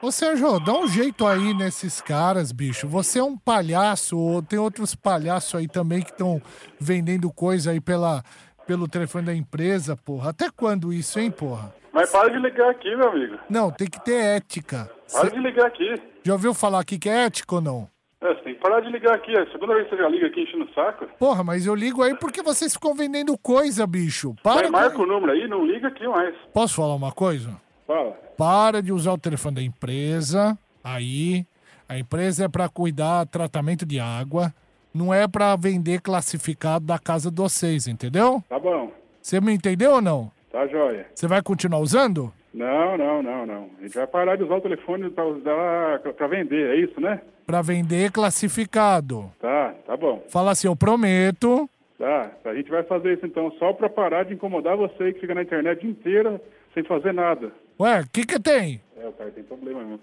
Ô 0.00 0.10
Sérgio, 0.10 0.58
dá 0.60 0.72
um 0.72 0.86
jeito 0.88 1.26
aí 1.26 1.52
nesses 1.52 2.00
caras, 2.00 2.50
bicho. 2.52 2.88
Você 2.88 3.18
é 3.18 3.22
um 3.22 3.36
palhaço, 3.36 4.16
ou 4.16 4.42
tem 4.42 4.58
outros 4.58 4.94
palhaços 4.94 5.54
aí 5.54 5.68
também 5.68 6.02
que 6.02 6.10
estão 6.10 6.40
vendendo 6.80 7.30
coisa 7.32 7.72
aí 7.72 7.80
pela, 7.80 8.22
pelo 8.66 8.88
telefone 8.88 9.26
da 9.26 9.34
empresa, 9.34 9.96
porra. 9.96 10.30
Até 10.30 10.50
quando 10.50 10.92
isso, 10.92 11.18
hein, 11.20 11.30
porra? 11.30 11.74
Mas 11.92 12.10
para 12.10 12.30
de 12.30 12.38
ligar 12.38 12.70
aqui, 12.70 12.94
meu 12.96 13.08
amigo. 13.08 13.38
Não, 13.50 13.70
tem 13.70 13.88
que 13.88 14.02
ter 14.04 14.14
ética. 14.36 14.90
Para 15.12 15.30
de 15.30 15.38
ligar 15.40 15.66
aqui. 15.66 15.94
Já 16.24 16.32
ouviu 16.32 16.54
falar 16.54 16.80
aqui 16.80 16.98
que 16.98 17.08
é 17.08 17.24
ético 17.26 17.56
ou 17.56 17.60
não? 17.60 17.88
É, 18.20 18.34
você 18.34 18.40
tem 18.42 18.47
que 18.47 18.47
parar 18.58 18.80
de 18.80 18.90
ligar 18.90 19.14
aqui. 19.14 19.34
É 19.34 19.42
a 19.42 19.50
segunda 19.50 19.74
vez 19.74 19.88
que 19.88 19.96
você 19.96 20.02
já 20.02 20.08
liga 20.08 20.26
aqui 20.26 20.42
enchendo 20.42 20.64
o 20.64 20.74
saco. 20.74 21.06
Porra, 21.18 21.42
mas 21.42 21.66
eu 21.66 21.74
ligo 21.74 22.02
aí 22.02 22.14
porque 22.16 22.42
vocês 22.42 22.72
ficam 22.74 22.94
vendendo 22.94 23.36
coisa, 23.38 23.86
bicho. 23.86 24.34
Para. 24.42 24.62
Mas 24.62 24.70
marca 24.70 25.02
o 25.02 25.06
número 25.06 25.32
aí, 25.32 25.48
não 25.48 25.64
liga 25.64 25.88
aqui 25.88 26.06
mais. 26.06 26.34
Posso 26.52 26.76
falar 26.76 26.94
uma 26.94 27.12
coisa? 27.12 27.60
Fala. 27.86 28.12
Para 28.36 28.82
de 28.82 28.92
usar 28.92 29.12
o 29.12 29.18
telefone 29.18 29.56
da 29.56 29.62
empresa. 29.62 30.58
Aí, 30.84 31.46
a 31.88 31.98
empresa 31.98 32.44
é 32.44 32.48
para 32.48 32.68
cuidar 32.68 33.26
tratamento 33.26 33.86
de 33.86 33.98
água, 33.98 34.54
não 34.92 35.12
é 35.12 35.26
para 35.26 35.56
vender 35.56 36.00
classificado 36.00 36.84
da 36.84 36.98
casa 36.98 37.30
de 37.30 37.36
vocês, 37.36 37.86
entendeu? 37.86 38.42
Tá 38.48 38.58
bom. 38.58 38.92
Você 39.22 39.40
me 39.40 39.52
entendeu 39.52 39.92
ou 39.92 40.00
não? 40.00 40.30
Tá 40.50 40.66
jóia. 40.66 41.06
Você 41.14 41.26
vai 41.26 41.42
continuar 41.42 41.80
usando? 41.80 42.32
Não, 42.54 42.96
não, 42.96 43.22
não, 43.22 43.46
não. 43.46 43.70
A 43.78 43.82
gente 43.82 43.94
vai 43.94 44.06
parar 44.06 44.36
de 44.36 44.44
usar 44.44 44.56
o 44.56 44.60
telefone 44.60 45.10
pra 45.10 45.24
usar 45.26 45.98
pra 46.00 46.26
vender, 46.26 46.70
é 46.70 46.76
isso, 46.80 47.00
né? 47.00 47.20
Para 47.46 47.62
vender 47.62 48.10
classificado. 48.10 49.30
Tá, 49.40 49.74
tá 49.86 49.96
bom. 49.96 50.22
Fala 50.28 50.50
assim, 50.52 50.66
eu 50.66 50.76
prometo. 50.76 51.68
Tá, 51.98 52.30
a 52.44 52.54
gente 52.54 52.70
vai 52.70 52.82
fazer 52.84 53.14
isso 53.16 53.26
então 53.26 53.50
só 53.58 53.72
pra 53.72 53.88
parar 53.88 54.24
de 54.24 54.34
incomodar 54.34 54.76
você 54.76 55.12
que 55.12 55.20
fica 55.20 55.34
na 55.34 55.42
internet 55.42 55.86
inteira 55.86 56.40
sem 56.74 56.84
fazer 56.84 57.12
nada. 57.12 57.50
Ué, 57.80 58.00
o 58.00 58.08
que 58.10 58.24
que 58.24 58.38
tem? 58.40 58.80
É, 59.00 59.06
o 59.08 59.12
cara 59.12 59.30
tem 59.30 59.42
problema 59.44 59.80
mesmo. 59.82 60.00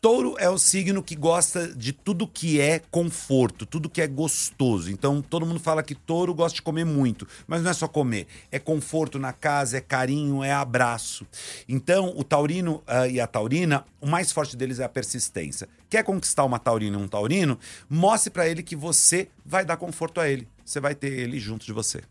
Touro 0.02 0.34
é 0.36 0.50
o 0.50 0.58
signo 0.58 1.00
que 1.00 1.14
gosta 1.14 1.68
de 1.68 1.92
tudo 1.92 2.26
que 2.26 2.60
é 2.60 2.80
conforto, 2.90 3.64
tudo 3.64 3.88
que 3.88 4.02
é 4.02 4.06
gostoso. 4.08 4.90
Então, 4.90 5.22
todo 5.22 5.46
mundo 5.46 5.60
fala 5.60 5.80
que 5.80 5.94
touro 5.94 6.34
gosta 6.34 6.56
de 6.56 6.62
comer 6.62 6.84
muito, 6.84 7.24
mas 7.46 7.62
não 7.62 7.70
é 7.70 7.72
só 7.72 7.86
comer, 7.86 8.26
é 8.50 8.58
conforto 8.58 9.16
na 9.16 9.32
casa, 9.32 9.76
é 9.76 9.80
carinho, 9.80 10.42
é 10.42 10.50
abraço. 10.50 11.24
Então, 11.68 12.12
o 12.16 12.24
taurino 12.24 12.82
ah, 12.84 13.06
e 13.06 13.20
a 13.20 13.28
taurina, 13.28 13.84
o 14.00 14.06
mais 14.08 14.32
forte 14.32 14.56
deles 14.56 14.80
é 14.80 14.84
a 14.84 14.88
persistência. 14.88 15.68
Quer 15.88 16.02
conquistar 16.02 16.44
uma 16.44 16.58
taurina 16.58 16.98
e 16.98 17.00
um 17.00 17.06
taurino? 17.06 17.56
Mostre 17.88 18.32
pra 18.32 18.48
ele 18.48 18.64
que 18.64 18.74
você 18.74 19.28
vai 19.46 19.64
dar 19.64 19.76
conforto 19.76 20.20
a 20.20 20.28
ele. 20.28 20.48
Você 20.64 20.80
vai 20.80 20.96
ter 20.96 21.12
ele 21.12 21.38
junto 21.38 21.64
de 21.64 21.72
você. 21.72 22.02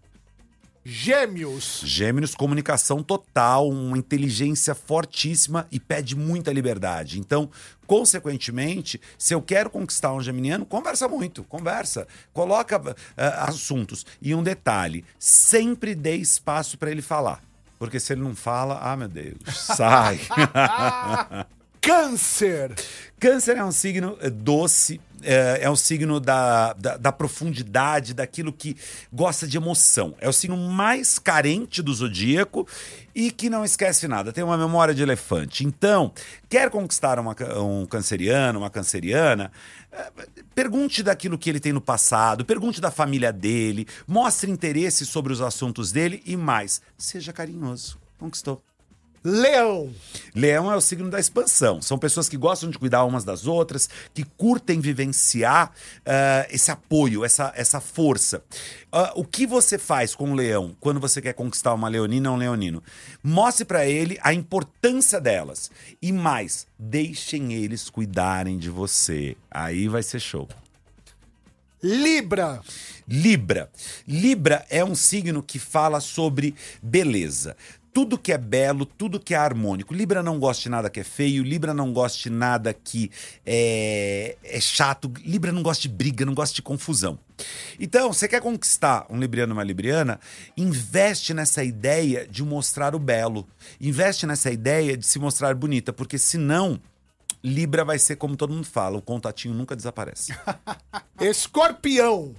Gêmeos. 0.83 1.81
Gêmeos, 1.85 2.33
comunicação 2.33 3.03
total, 3.03 3.69
uma 3.69 3.97
inteligência 3.97 4.73
fortíssima 4.73 5.67
e 5.71 5.79
pede 5.79 6.15
muita 6.15 6.51
liberdade. 6.51 7.19
Então, 7.19 7.49
consequentemente, 7.85 8.99
se 9.17 9.33
eu 9.33 9.41
quero 9.41 9.69
conquistar 9.69 10.11
um 10.13 10.21
geminiano, 10.21 10.65
conversa 10.65 11.07
muito, 11.07 11.43
conversa, 11.43 12.07
coloca 12.33 12.95
ah, 13.15 13.45
assuntos. 13.45 14.05
E 14.21 14.33
um 14.33 14.41
detalhe, 14.41 15.05
sempre 15.19 15.93
dê 15.93 16.15
espaço 16.15 16.77
para 16.77 16.89
ele 16.89 17.01
falar. 17.01 17.43
Porque 17.77 17.99
se 17.99 18.13
ele 18.13 18.21
não 18.21 18.35
fala, 18.35 18.79
ah, 18.81 18.97
meu 18.97 19.07
Deus, 19.07 19.37
sai. 19.53 20.19
Câncer. 21.81 22.75
Câncer 23.19 23.57
é 23.57 23.65
um 23.65 23.71
signo 23.71 24.15
eh, 24.21 24.29
doce, 24.29 25.01
é, 25.23 25.61
é 25.63 25.69
um 25.69 25.75
signo 25.75 26.19
da, 26.19 26.73
da, 26.73 26.95
da 26.95 27.11
profundidade, 27.11 28.13
daquilo 28.13 28.53
que 28.53 28.77
gosta 29.11 29.47
de 29.47 29.57
emoção. 29.57 30.13
É 30.21 30.29
o 30.29 30.33
signo 30.33 30.55
mais 30.55 31.17
carente 31.17 31.81
do 31.81 31.91
zodíaco 31.91 32.67
e 33.15 33.31
que 33.31 33.49
não 33.49 33.65
esquece 33.65 34.07
nada, 34.07 34.31
tem 34.31 34.43
uma 34.43 34.59
memória 34.59 34.93
de 34.93 35.01
elefante. 35.01 35.65
Então, 35.65 36.13
quer 36.47 36.69
conquistar 36.69 37.17
uma 37.17 37.35
um 37.59 37.87
canceriano, 37.87 38.59
uma 38.59 38.69
canceriana, 38.69 39.51
eh, 39.91 40.11
pergunte 40.53 41.01
daquilo 41.01 41.35
que 41.35 41.49
ele 41.49 41.59
tem 41.59 41.73
no 41.73 41.81
passado, 41.81 42.45
pergunte 42.45 42.79
da 42.79 42.91
família 42.91 43.33
dele, 43.33 43.87
mostre 44.07 44.51
interesse 44.51 45.03
sobre 45.03 45.33
os 45.33 45.41
assuntos 45.41 45.91
dele 45.91 46.21
e 46.27 46.37
mais, 46.37 46.79
seja 46.95 47.33
carinhoso. 47.33 47.99
Conquistou. 48.19 48.61
Leão. 49.23 49.93
Leão 50.33 50.71
é 50.71 50.75
o 50.75 50.81
signo 50.81 51.09
da 51.09 51.19
expansão. 51.19 51.81
São 51.81 51.97
pessoas 51.97 52.27
que 52.27 52.37
gostam 52.37 52.69
de 52.69 52.79
cuidar 52.79 53.05
umas 53.05 53.23
das 53.23 53.45
outras, 53.45 53.87
que 54.13 54.23
curtem 54.23 54.79
vivenciar 54.79 55.71
ah, 56.05 56.47
esse 56.49 56.71
apoio, 56.71 57.23
essa, 57.23 57.53
essa 57.55 57.79
força. 57.79 58.43
Ah, 58.91 59.13
o 59.15 59.23
que 59.23 59.45
você 59.45 59.77
faz 59.77 60.15
com 60.15 60.31
o 60.31 60.35
leão 60.35 60.75
quando 60.79 60.99
você 60.99 61.21
quer 61.21 61.33
conquistar 61.33 61.73
uma 61.73 61.87
leonina 61.87 62.31
ou 62.31 62.35
um 62.35 62.39
leonino? 62.39 62.81
Mostre 63.23 63.63
pra 63.63 63.85
ele 63.85 64.17
a 64.23 64.33
importância 64.33 65.21
delas. 65.21 65.69
E 66.01 66.11
mais, 66.11 66.65
deixem 66.79 67.53
eles 67.53 67.89
cuidarem 67.89 68.57
de 68.57 68.69
você. 68.69 69.37
Aí 69.51 69.87
vai 69.87 70.01
ser 70.01 70.19
show. 70.19 70.47
Libra. 71.83 72.61
Libra. 73.07 73.69
Libra 74.07 74.65
é 74.69 74.85
um 74.85 74.93
signo 74.93 75.41
que 75.41 75.57
fala 75.57 75.99
sobre 75.99 76.53
beleza. 76.81 77.57
Tudo 77.93 78.17
que 78.17 78.31
é 78.31 78.37
belo, 78.37 78.85
tudo 78.85 79.19
que 79.19 79.33
é 79.33 79.37
harmônico. 79.37 79.93
Libra 79.93 80.23
não 80.23 80.39
gosta 80.39 80.63
de 80.63 80.69
nada 80.69 80.89
que 80.89 80.99
é 80.99 81.03
feio, 81.03 81.43
Libra 81.43 81.73
não 81.73 81.91
gosta 81.91 82.19
de 82.19 82.29
nada 82.29 82.73
que 82.73 83.11
é, 83.45 84.37
é 84.43 84.59
chato, 84.61 85.11
Libra 85.25 85.51
não 85.51 85.61
gosta 85.61 85.81
de 85.81 85.89
briga, 85.89 86.25
não 86.25 86.33
gosta 86.33 86.55
de 86.55 86.61
confusão. 86.61 87.19
Então, 87.79 88.13
você 88.13 88.27
quer 88.27 88.41
conquistar 88.41 89.05
um 89.09 89.19
libriano, 89.19 89.53
uma 89.53 89.63
libriana, 89.63 90.19
investe 90.55 91.33
nessa 91.33 91.63
ideia 91.63 92.27
de 92.27 92.43
mostrar 92.43 92.95
o 92.95 92.99
belo. 92.99 93.47
Investe 93.79 94.25
nessa 94.25 94.51
ideia 94.51 94.95
de 94.95 95.05
se 95.05 95.19
mostrar 95.19 95.53
bonita, 95.55 95.91
porque 95.91 96.17
senão 96.17 96.79
Libra 97.43 97.83
vai 97.83 97.97
ser 97.97 98.17
como 98.17 98.35
todo 98.35 98.53
mundo 98.53 98.65
fala, 98.65 98.97
o 98.97 99.01
contatinho 99.01 99.53
nunca 99.53 99.75
desaparece. 99.75 100.33
Escorpião. 101.19 102.35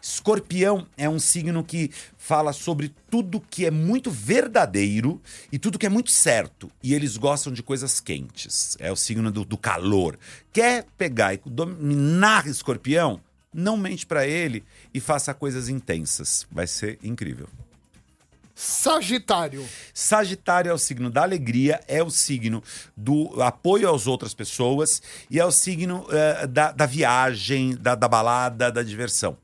Escorpião 0.00 0.86
é 0.96 1.08
um 1.08 1.18
signo 1.18 1.64
que 1.64 1.90
fala 2.18 2.52
sobre 2.52 2.94
tudo 3.10 3.40
que 3.40 3.64
é 3.64 3.70
muito 3.70 4.10
verdadeiro 4.10 5.20
e 5.50 5.58
tudo 5.58 5.78
que 5.78 5.86
é 5.86 5.88
muito 5.88 6.10
certo. 6.10 6.70
E 6.82 6.94
eles 6.94 7.16
gostam 7.16 7.52
de 7.52 7.62
coisas 7.62 8.00
quentes. 8.00 8.76
É 8.78 8.92
o 8.92 8.96
signo 8.96 9.32
do, 9.32 9.44
do 9.44 9.56
calor. 9.56 10.18
Quer 10.52 10.86
pegar 10.98 11.34
e 11.34 11.40
dominar 11.46 12.46
escorpião? 12.46 13.20
Não 13.52 13.76
mente 13.76 14.04
pra 14.04 14.26
ele 14.26 14.64
e 14.92 15.00
faça 15.00 15.32
coisas 15.32 15.68
intensas. 15.68 16.46
Vai 16.50 16.66
ser 16.66 16.98
incrível. 17.02 17.48
Sagitário. 18.54 19.66
Sagitário 19.92 20.70
é 20.70 20.72
o 20.72 20.78
signo 20.78 21.10
da 21.10 21.22
alegria, 21.22 21.80
é 21.88 22.02
o 22.02 22.10
signo 22.10 22.62
do 22.96 23.42
apoio 23.42 23.92
às 23.92 24.06
outras 24.06 24.32
pessoas 24.32 25.02
e 25.28 25.40
é 25.40 25.44
o 25.44 25.50
signo 25.50 26.06
eh, 26.10 26.46
da, 26.46 26.70
da 26.70 26.86
viagem, 26.86 27.74
da, 27.74 27.94
da 27.94 28.06
balada, 28.06 28.70
da 28.70 28.82
diversão. 28.82 29.36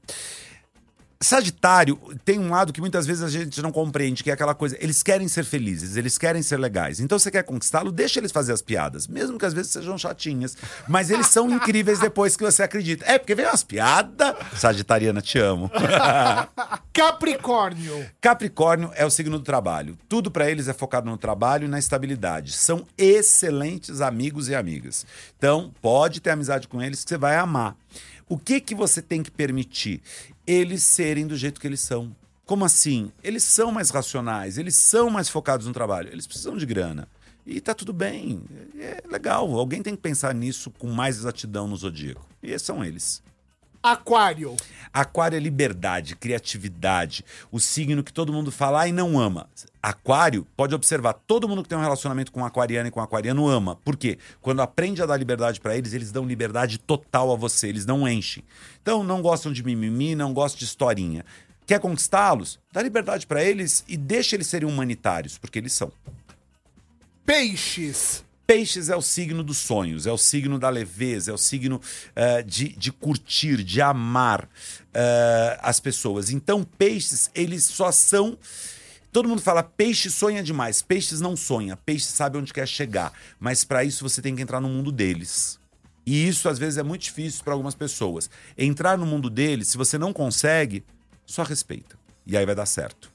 Sagitário 1.22 2.00
tem 2.24 2.38
um 2.38 2.48
lado 2.48 2.72
que 2.72 2.80
muitas 2.80 3.06
vezes 3.06 3.22
a 3.22 3.28
gente 3.28 3.60
não 3.60 3.70
compreende, 3.70 4.24
que 4.24 4.30
é 4.30 4.32
aquela 4.32 4.54
coisa, 4.54 4.74
eles 4.80 5.02
querem 5.02 5.28
ser 5.28 5.44
felizes, 5.44 5.96
eles 5.96 6.16
querem 6.16 6.40
ser 6.40 6.58
legais. 6.58 6.98
Então 6.98 7.18
você 7.18 7.30
quer 7.30 7.42
conquistá-lo, 7.42 7.92
deixa 7.92 8.18
eles 8.18 8.32
fazer 8.32 8.54
as 8.54 8.62
piadas, 8.62 9.06
mesmo 9.06 9.38
que 9.38 9.44
às 9.44 9.52
vezes 9.52 9.70
sejam 9.70 9.98
chatinhas, 9.98 10.56
mas 10.88 11.10
eles 11.10 11.26
são 11.26 11.48
incríveis 11.52 11.98
depois 11.98 12.38
que 12.38 12.42
você 12.42 12.62
acredita. 12.62 13.04
É, 13.04 13.18
porque 13.18 13.34
vem 13.34 13.44
umas 13.44 13.62
piadas, 13.62 14.34
Sagitariana, 14.56 15.20
te 15.20 15.38
amo. 15.38 15.70
Capricórnio. 16.90 18.08
Capricórnio 18.18 18.90
é 18.94 19.04
o 19.04 19.10
signo 19.10 19.38
do 19.38 19.44
trabalho. 19.44 19.98
Tudo 20.08 20.30
pra 20.30 20.50
eles 20.50 20.68
é 20.68 20.72
focado 20.72 21.10
no 21.10 21.18
trabalho 21.18 21.66
e 21.66 21.68
na 21.68 21.78
estabilidade. 21.78 22.52
São 22.52 22.86
excelentes 22.96 24.00
amigos 24.00 24.48
e 24.48 24.54
amigas. 24.54 25.04
Então, 25.36 25.70
pode 25.82 26.18
ter 26.20 26.30
amizade 26.30 26.66
com 26.66 26.80
eles 26.80 27.04
que 27.04 27.10
você 27.10 27.18
vai 27.18 27.36
amar. 27.36 27.76
O 28.26 28.38
que 28.38 28.60
que 28.60 28.76
você 28.76 29.02
tem 29.02 29.24
que 29.24 29.30
permitir? 29.30 30.00
Eles 30.46 30.82
serem 30.82 31.26
do 31.26 31.36
jeito 31.36 31.60
que 31.60 31.66
eles 31.66 31.80
são. 31.80 32.14
Como 32.44 32.64
assim? 32.64 33.12
Eles 33.22 33.44
são 33.44 33.70
mais 33.70 33.90
racionais, 33.90 34.58
eles 34.58 34.74
são 34.74 35.08
mais 35.08 35.28
focados 35.28 35.66
no 35.66 35.72
trabalho, 35.72 36.10
eles 36.12 36.26
precisam 36.26 36.56
de 36.56 36.66
grana. 36.66 37.08
E 37.46 37.60
tá 37.60 37.74
tudo 37.74 37.92
bem. 37.92 38.42
É 38.78 39.02
legal. 39.08 39.52
Alguém 39.56 39.82
tem 39.82 39.96
que 39.96 40.02
pensar 40.02 40.34
nisso 40.34 40.70
com 40.70 40.88
mais 40.88 41.16
exatidão 41.16 41.66
no 41.66 41.76
zodíaco. 41.76 42.26
E 42.42 42.56
são 42.58 42.84
eles. 42.84 43.22
Aquário. 43.82 44.56
Aquário 44.92 45.36
é 45.36 45.40
liberdade, 45.40 46.14
criatividade, 46.14 47.24
o 47.50 47.58
signo 47.58 48.04
que 48.04 48.12
todo 48.12 48.32
mundo 48.32 48.52
fala 48.52 48.86
e 48.86 48.92
não 48.92 49.18
ama. 49.18 49.48
Aquário, 49.82 50.46
pode 50.54 50.74
observar, 50.74 51.14
todo 51.14 51.48
mundo 51.48 51.62
que 51.62 51.68
tem 51.68 51.78
um 51.78 51.80
relacionamento 51.80 52.30
com 52.30 52.44
aquariano 52.44 52.88
e 52.88 52.90
com 52.90 53.00
aquariano 53.00 53.48
ama. 53.48 53.76
Por 53.76 53.96
quê? 53.96 54.18
Quando 54.42 54.60
aprende 54.60 55.02
a 55.02 55.06
dar 55.06 55.16
liberdade 55.16 55.60
pra 55.60 55.74
eles, 55.74 55.94
eles 55.94 56.12
dão 56.12 56.26
liberdade 56.26 56.76
total 56.76 57.32
a 57.32 57.36
você, 57.36 57.68
eles 57.68 57.86
não 57.86 58.06
enchem. 58.06 58.44
Então 58.82 59.02
não 59.02 59.22
gostam 59.22 59.50
de 59.50 59.62
mimimi, 59.62 60.14
não 60.14 60.34
gostam 60.34 60.58
de 60.58 60.64
historinha. 60.66 61.24
Quer 61.66 61.80
conquistá-los? 61.80 62.58
Dá 62.70 62.82
liberdade 62.82 63.26
pra 63.26 63.42
eles 63.42 63.82
e 63.88 63.96
deixa 63.96 64.36
eles 64.36 64.48
serem 64.48 64.68
humanitários, 64.68 65.38
porque 65.38 65.58
eles 65.58 65.72
são. 65.72 65.90
Peixes. 67.24 68.24
Peixes 68.50 68.88
é 68.88 68.96
o 68.96 69.00
signo 69.00 69.44
dos 69.44 69.58
sonhos, 69.58 70.08
é 70.08 70.10
o 70.10 70.18
signo 70.18 70.58
da 70.58 70.68
leveza, 70.68 71.30
é 71.30 71.34
o 71.34 71.38
signo 71.38 71.80
eh, 72.16 72.42
de, 72.42 72.70
de 72.70 72.90
curtir, 72.90 73.62
de 73.62 73.80
amar 73.80 74.48
eh, 74.92 75.58
as 75.62 75.78
pessoas. 75.78 76.30
Então, 76.30 76.64
peixes, 76.64 77.30
eles 77.32 77.64
só 77.64 77.92
são. 77.92 78.36
Todo 79.12 79.28
mundo 79.28 79.40
fala 79.40 79.62
peixe 79.62 80.10
sonha 80.10 80.42
demais. 80.42 80.82
Peixes 80.82 81.20
não 81.20 81.36
sonha. 81.36 81.76
Peixe 81.76 82.06
sabe 82.06 82.38
onde 82.38 82.52
quer 82.52 82.66
chegar. 82.66 83.12
Mas 83.38 83.62
para 83.62 83.84
isso 83.84 84.02
você 84.02 84.20
tem 84.20 84.34
que 84.34 84.42
entrar 84.42 84.60
no 84.60 84.68
mundo 84.68 84.90
deles. 84.90 85.60
E 86.04 86.26
isso 86.26 86.48
às 86.48 86.58
vezes 86.58 86.76
é 86.76 86.82
muito 86.82 87.02
difícil 87.02 87.44
para 87.44 87.52
algumas 87.52 87.76
pessoas. 87.76 88.28
Entrar 88.58 88.98
no 88.98 89.06
mundo 89.06 89.30
deles, 89.30 89.68
se 89.68 89.76
você 89.76 89.96
não 89.96 90.12
consegue, 90.12 90.82
só 91.24 91.44
respeita. 91.44 91.96
E 92.26 92.36
aí 92.36 92.44
vai 92.44 92.56
dar 92.56 92.66
certo. 92.66 93.12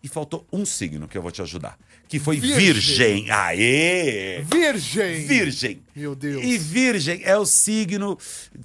E 0.00 0.06
faltou 0.06 0.46
um 0.52 0.64
signo 0.64 1.08
que 1.08 1.18
eu 1.18 1.22
vou 1.22 1.32
te 1.32 1.42
ajudar, 1.42 1.76
que 2.08 2.18
foi 2.18 2.38
Virgem. 2.38 2.58
virgem. 2.58 3.30
Aê! 3.30 4.42
Virgem. 4.42 5.26
Virgem. 5.26 5.82
Meu 5.94 6.14
Deus. 6.14 6.44
E 6.44 6.58
virgem 6.58 7.20
é 7.24 7.36
o 7.36 7.44
signo 7.44 8.18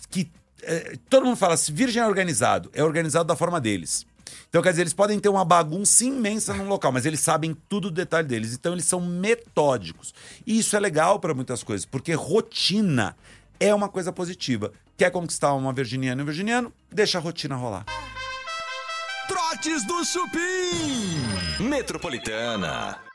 que 0.09 0.29
eh, 0.63 0.93
todo 1.09 1.25
mundo 1.25 1.37
fala 1.37 1.55
assim, 1.55 1.73
virgem 1.73 2.01
é 2.01 2.05
organizado, 2.05 2.69
é 2.73 2.83
organizado 2.83 3.25
da 3.25 3.35
forma 3.35 3.59
deles. 3.59 4.05
Então, 4.49 4.61
quer 4.61 4.71
dizer, 4.71 4.81
eles 4.81 4.93
podem 4.93 5.17
ter 5.17 5.29
uma 5.29 5.45
bagunça 5.45 6.03
imensa 6.03 6.53
num 6.53 6.67
local, 6.67 6.91
mas 6.91 7.05
eles 7.05 7.21
sabem 7.21 7.55
tudo 7.69 7.87
o 7.87 7.91
detalhe 7.91 8.27
deles. 8.27 8.53
Então, 8.53 8.73
eles 8.73 8.83
são 8.83 8.99
metódicos. 8.99 10.13
E 10.45 10.59
isso 10.59 10.75
é 10.75 10.79
legal 10.79 11.19
para 11.19 11.33
muitas 11.33 11.63
coisas, 11.63 11.85
porque 11.85 12.13
rotina 12.13 13.15
é 13.59 13.73
uma 13.73 13.87
coisa 13.87 14.11
positiva. 14.11 14.73
Quer 14.97 15.09
conquistar 15.09 15.53
uma 15.53 15.71
virginiana 15.71 16.21
e 16.21 16.23
um 16.23 16.25
virginiano? 16.25 16.73
Deixa 16.91 17.17
a 17.17 17.21
rotina 17.21 17.55
rolar. 17.55 17.85
Trotes 19.27 19.87
do 19.87 20.03
Chupim. 20.03 21.63
Metropolitana. 21.63 23.10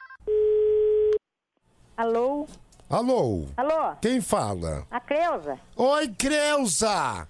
Alô? 1.97 2.47
Alô? 2.91 3.47
Alô? 3.57 3.97
Quem 4.03 4.21
fala? 4.21 4.87
A 4.91 5.01
Creuza? 5.01 5.59
Oi, 5.75 6.09
Creuza! 6.09 7.27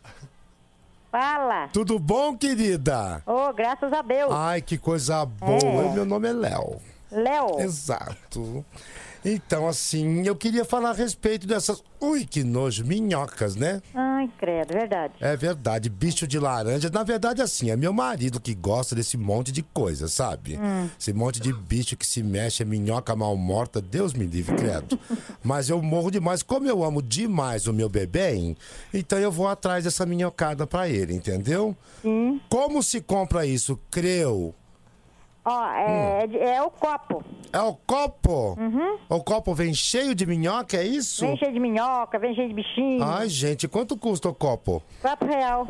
Fala. 1.10 1.68
Tudo 1.72 1.98
bom, 2.00 2.36
querida? 2.36 3.22
Ô, 3.24 3.52
graças 3.52 3.92
a 3.92 4.02
Deus. 4.02 4.32
Ai, 4.32 4.60
que 4.60 4.76
coisa 4.76 5.24
boa. 5.24 5.84
É. 5.84 5.92
Meu 5.92 6.04
nome 6.04 6.28
é 6.28 6.32
Léo. 6.32 6.80
Léo? 7.12 7.60
Exato. 7.60 8.64
Então, 9.28 9.66
assim, 9.66 10.24
eu 10.24 10.36
queria 10.36 10.64
falar 10.64 10.90
a 10.90 10.92
respeito 10.92 11.48
dessas. 11.48 11.82
Ui, 12.00 12.24
que 12.24 12.44
nojo, 12.44 12.84
minhocas, 12.84 13.56
né? 13.56 13.82
Ai, 13.92 14.30
credo, 14.38 14.72
verdade. 14.72 15.14
É 15.20 15.36
verdade, 15.36 15.90
bicho 15.90 16.28
de 16.28 16.38
laranja. 16.38 16.88
Na 16.90 17.02
verdade, 17.02 17.42
assim, 17.42 17.68
é 17.68 17.76
meu 17.76 17.92
marido 17.92 18.40
que 18.40 18.54
gosta 18.54 18.94
desse 18.94 19.16
monte 19.16 19.50
de 19.50 19.64
coisa, 19.64 20.06
sabe? 20.06 20.56
Hum. 20.56 20.88
Esse 20.96 21.12
monte 21.12 21.40
de 21.40 21.52
bicho 21.52 21.96
que 21.96 22.06
se 22.06 22.22
mexe, 22.22 22.62
é 22.62 22.66
minhoca 22.66 23.16
mal 23.16 23.36
morta, 23.36 23.80
Deus 23.80 24.12
me 24.12 24.26
livre, 24.26 24.54
credo. 24.54 24.96
Mas 25.42 25.68
eu 25.68 25.82
morro 25.82 26.08
demais. 26.08 26.44
Como 26.44 26.68
eu 26.68 26.84
amo 26.84 27.02
demais 27.02 27.66
o 27.66 27.72
meu 27.72 27.88
bebê, 27.88 28.54
então 28.94 29.18
eu 29.18 29.32
vou 29.32 29.48
atrás 29.48 29.82
dessa 29.82 30.06
minhocada 30.06 30.68
pra 30.68 30.88
ele, 30.88 31.12
entendeu? 31.12 31.76
Sim. 32.00 32.40
Como 32.48 32.80
se 32.80 33.00
compra 33.00 33.44
isso? 33.44 33.76
Creu. 33.90 34.54
Ó, 35.48 35.64
é, 35.74 36.26
Hum. 36.26 36.36
é 36.38 36.62
o 36.62 36.70
copo. 36.70 37.24
É 37.52 37.60
o 37.60 37.72
copo? 37.86 38.56
Uhum. 38.60 38.98
O 39.08 39.22
copo 39.22 39.54
vem 39.54 39.72
cheio 39.72 40.12
de 40.14 40.26
minhoca, 40.26 40.76
é 40.76 40.82
isso? 40.84 41.24
Vem 41.24 41.36
cheio 41.36 41.52
de 41.52 41.60
minhoca, 41.60 42.18
vem 42.18 42.34
cheio 42.34 42.48
de 42.48 42.54
bichinho. 42.54 43.02
Ai, 43.04 43.28
gente, 43.28 43.68
quanto 43.68 43.96
custa 43.96 44.28
o 44.28 44.34
copo? 44.34 44.82
Quatro 45.00 45.28
real. 45.28 45.68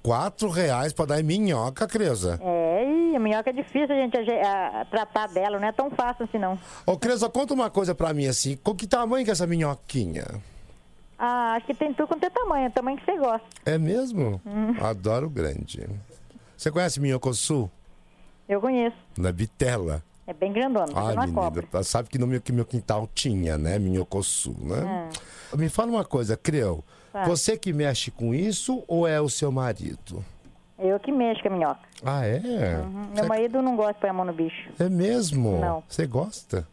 Quatro 0.00 0.48
reais 0.48 0.92
pra 0.92 1.04
dar 1.06 1.18
em 1.20 1.24
minhoca, 1.24 1.88
Creuza. 1.88 2.38
É, 2.40 2.84
e 3.12 3.16
a 3.16 3.18
minhoca 3.18 3.50
é 3.50 3.52
difícil 3.52 3.92
a 3.92 3.98
gente 3.98 4.16
a- 4.16 4.82
a 4.82 4.84
tratar 4.84 5.26
dela, 5.26 5.58
não 5.58 5.66
é 5.66 5.72
tão 5.72 5.90
fácil 5.90 6.24
assim 6.24 6.38
não. 6.38 6.56
Ô, 6.86 6.96
Creuza, 6.96 7.28
conta 7.28 7.52
uma 7.52 7.68
coisa 7.68 7.92
pra 7.96 8.14
mim, 8.14 8.28
assim. 8.28 8.56
Com 8.56 8.76
que 8.76 8.86
tamanho 8.86 9.24
que 9.24 9.30
é 9.30 9.32
essa 9.32 9.48
minhoquinha? 9.48 10.24
Ah, 11.18 11.54
acho 11.56 11.66
que 11.66 11.74
tem 11.74 11.92
tudo 11.92 12.06
quanto 12.06 12.22
é 12.24 12.30
tamanho, 12.30 12.66
é 12.66 12.68
o 12.68 12.72
tamanho 12.72 12.96
que 12.98 13.04
você 13.04 13.18
gosta. 13.18 13.44
É 13.64 13.76
mesmo? 13.76 14.40
Hum. 14.46 14.76
Adoro 14.80 15.28
grande. 15.28 15.84
Você 16.56 16.70
conhece 16.70 17.00
minhocosu? 17.00 17.68
Eu 18.48 18.60
conheço. 18.60 18.96
Na 19.16 19.30
vitela. 19.30 20.02
É 20.26 20.32
bem 20.32 20.52
grandona, 20.52 20.90
uma 20.92 21.08
menina, 21.20 21.32
cobra. 21.32 21.62
tá- 21.70 21.82
sabe 21.84 22.08
que 22.08 22.18
no 22.18 22.26
meu, 22.26 22.40
que 22.40 22.50
meu 22.52 22.64
quintal 22.64 23.08
tinha, 23.14 23.56
né? 23.56 23.78
Minhocosu, 23.78 24.56
né? 24.60 25.10
É. 25.52 25.56
Me 25.56 25.68
fala 25.68 25.90
uma 25.92 26.04
coisa, 26.04 26.36
Creu. 26.36 26.82
Fala. 27.12 27.26
Você 27.26 27.56
que 27.56 27.72
mexe 27.72 28.10
com 28.10 28.34
isso 28.34 28.82
ou 28.88 29.06
é 29.06 29.20
o 29.20 29.28
seu 29.28 29.52
marido? 29.52 30.24
Eu 30.78 30.98
que 30.98 31.12
mexo 31.12 31.42
com 31.42 31.48
a 31.48 31.52
minhoca. 31.52 31.80
Ah, 32.04 32.26
é? 32.26 32.78
Uhum. 32.82 33.06
Meu 33.14 33.26
marido 33.26 33.62
não 33.62 33.76
gosta 33.76 33.94
de 33.94 34.00
pôr 34.00 34.10
a 34.10 34.12
mão 34.12 34.24
no 34.26 34.32
bicho. 34.32 34.68
É 34.78 34.88
mesmo? 34.88 35.58
Não. 35.60 35.82
Você 35.88 36.06
gosta? 36.06 36.66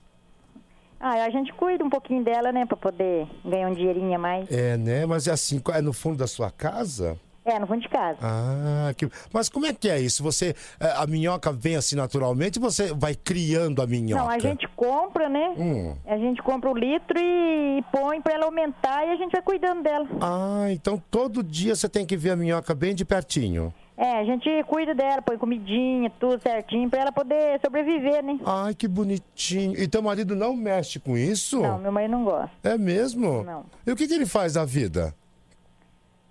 Ah, 0.99 1.23
a 1.23 1.29
gente 1.29 1.53
cuida 1.53 1.83
um 1.83 1.89
pouquinho 1.89 2.23
dela, 2.23 2.51
né, 2.51 2.65
pra 2.65 2.75
poder 2.77 3.27
ganhar 3.45 3.69
um 3.69 3.73
dinheirinho 3.73 4.15
a 4.15 4.17
mais. 4.17 4.49
É, 4.51 4.77
né? 4.77 5.05
Mas 5.05 5.27
é 5.27 5.31
assim, 5.31 5.61
é 5.73 5.81
no 5.81 5.93
fundo 5.93 6.17
da 6.17 6.27
sua 6.27 6.49
casa? 6.49 7.17
É, 7.45 7.59
no 7.59 7.67
fundo 7.67 7.81
de 7.81 7.89
casa. 7.89 8.17
Ah, 8.21 8.93
que... 8.95 9.09
mas 9.33 9.49
como 9.49 9.65
é 9.65 9.73
que 9.73 9.89
é 9.89 9.99
isso? 9.99 10.23
Você, 10.23 10.55
eh, 10.79 10.93
a 10.95 11.05
minhoca 11.05 11.51
vem 11.51 11.75
assim 11.75 11.95
naturalmente, 11.95 12.57
você 12.57 12.93
vai 12.93 13.15
criando 13.15 13.81
a 13.81 13.87
minhoca? 13.87 14.23
Não, 14.23 14.29
a 14.29 14.39
gente 14.39 14.65
compra, 14.75 15.27
né? 15.27 15.53
Hum. 15.57 15.95
A 16.05 16.17
gente 16.17 16.41
compra 16.41 16.71
o 16.71 16.77
litro 16.77 17.19
e 17.19 17.83
põe 17.91 18.21
pra 18.21 18.33
ela 18.33 18.45
aumentar 18.45 19.05
e 19.05 19.11
a 19.11 19.15
gente 19.17 19.31
vai 19.31 19.41
cuidando 19.41 19.83
dela. 19.83 20.07
Ah, 20.21 20.71
então 20.71 21.01
todo 21.11 21.43
dia 21.43 21.75
você 21.75 21.89
tem 21.89 22.05
que 22.05 22.15
ver 22.15 22.31
a 22.31 22.35
minhoca 22.35 22.73
bem 22.73 22.95
de 22.95 23.03
pertinho. 23.03 23.73
É, 23.95 24.19
a 24.19 24.23
gente 24.23 24.49
cuida 24.63 24.95
dela, 24.95 25.21
põe 25.21 25.37
comidinha, 25.37 26.09
tudo 26.19 26.41
certinho, 26.41 26.89
pra 26.89 27.01
ela 27.01 27.11
poder 27.11 27.59
sobreviver, 27.63 28.23
né? 28.23 28.39
Ai, 28.45 28.73
que 28.73 28.87
bonitinho. 28.87 29.79
E 29.79 29.87
teu 29.87 30.01
marido 30.01 30.35
não 30.35 30.55
mexe 30.55 30.99
com 30.99 31.15
isso? 31.15 31.61
Não, 31.61 31.77
meu 31.77 31.91
marido 31.91 32.11
não 32.11 32.23
gosta. 32.23 32.51
É 32.63 32.77
mesmo? 32.77 33.43
Não. 33.43 33.65
E 33.85 33.91
o 33.91 33.95
que, 33.95 34.07
que 34.07 34.13
ele 34.13 34.25
faz 34.25 34.53
da 34.53 34.65
vida? 34.65 35.13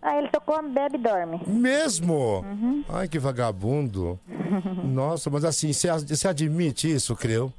Ah, 0.03 0.19
ele 0.19 0.29
só 0.35 0.41
come, 0.41 0.71
bebe 0.71 0.97
e 0.97 1.01
dorme. 1.01 1.41
Mesmo? 1.47 2.41
Uhum. 2.41 2.85
Ai, 2.89 3.07
que 3.07 3.21
vagabundo. 3.21 4.19
Nossa, 4.83 5.31
mas 5.31 5.45
assim, 5.45 5.73
você, 5.73 6.27
admite 6.27 6.93
isso, 6.93 7.15
Creu? 7.15 7.53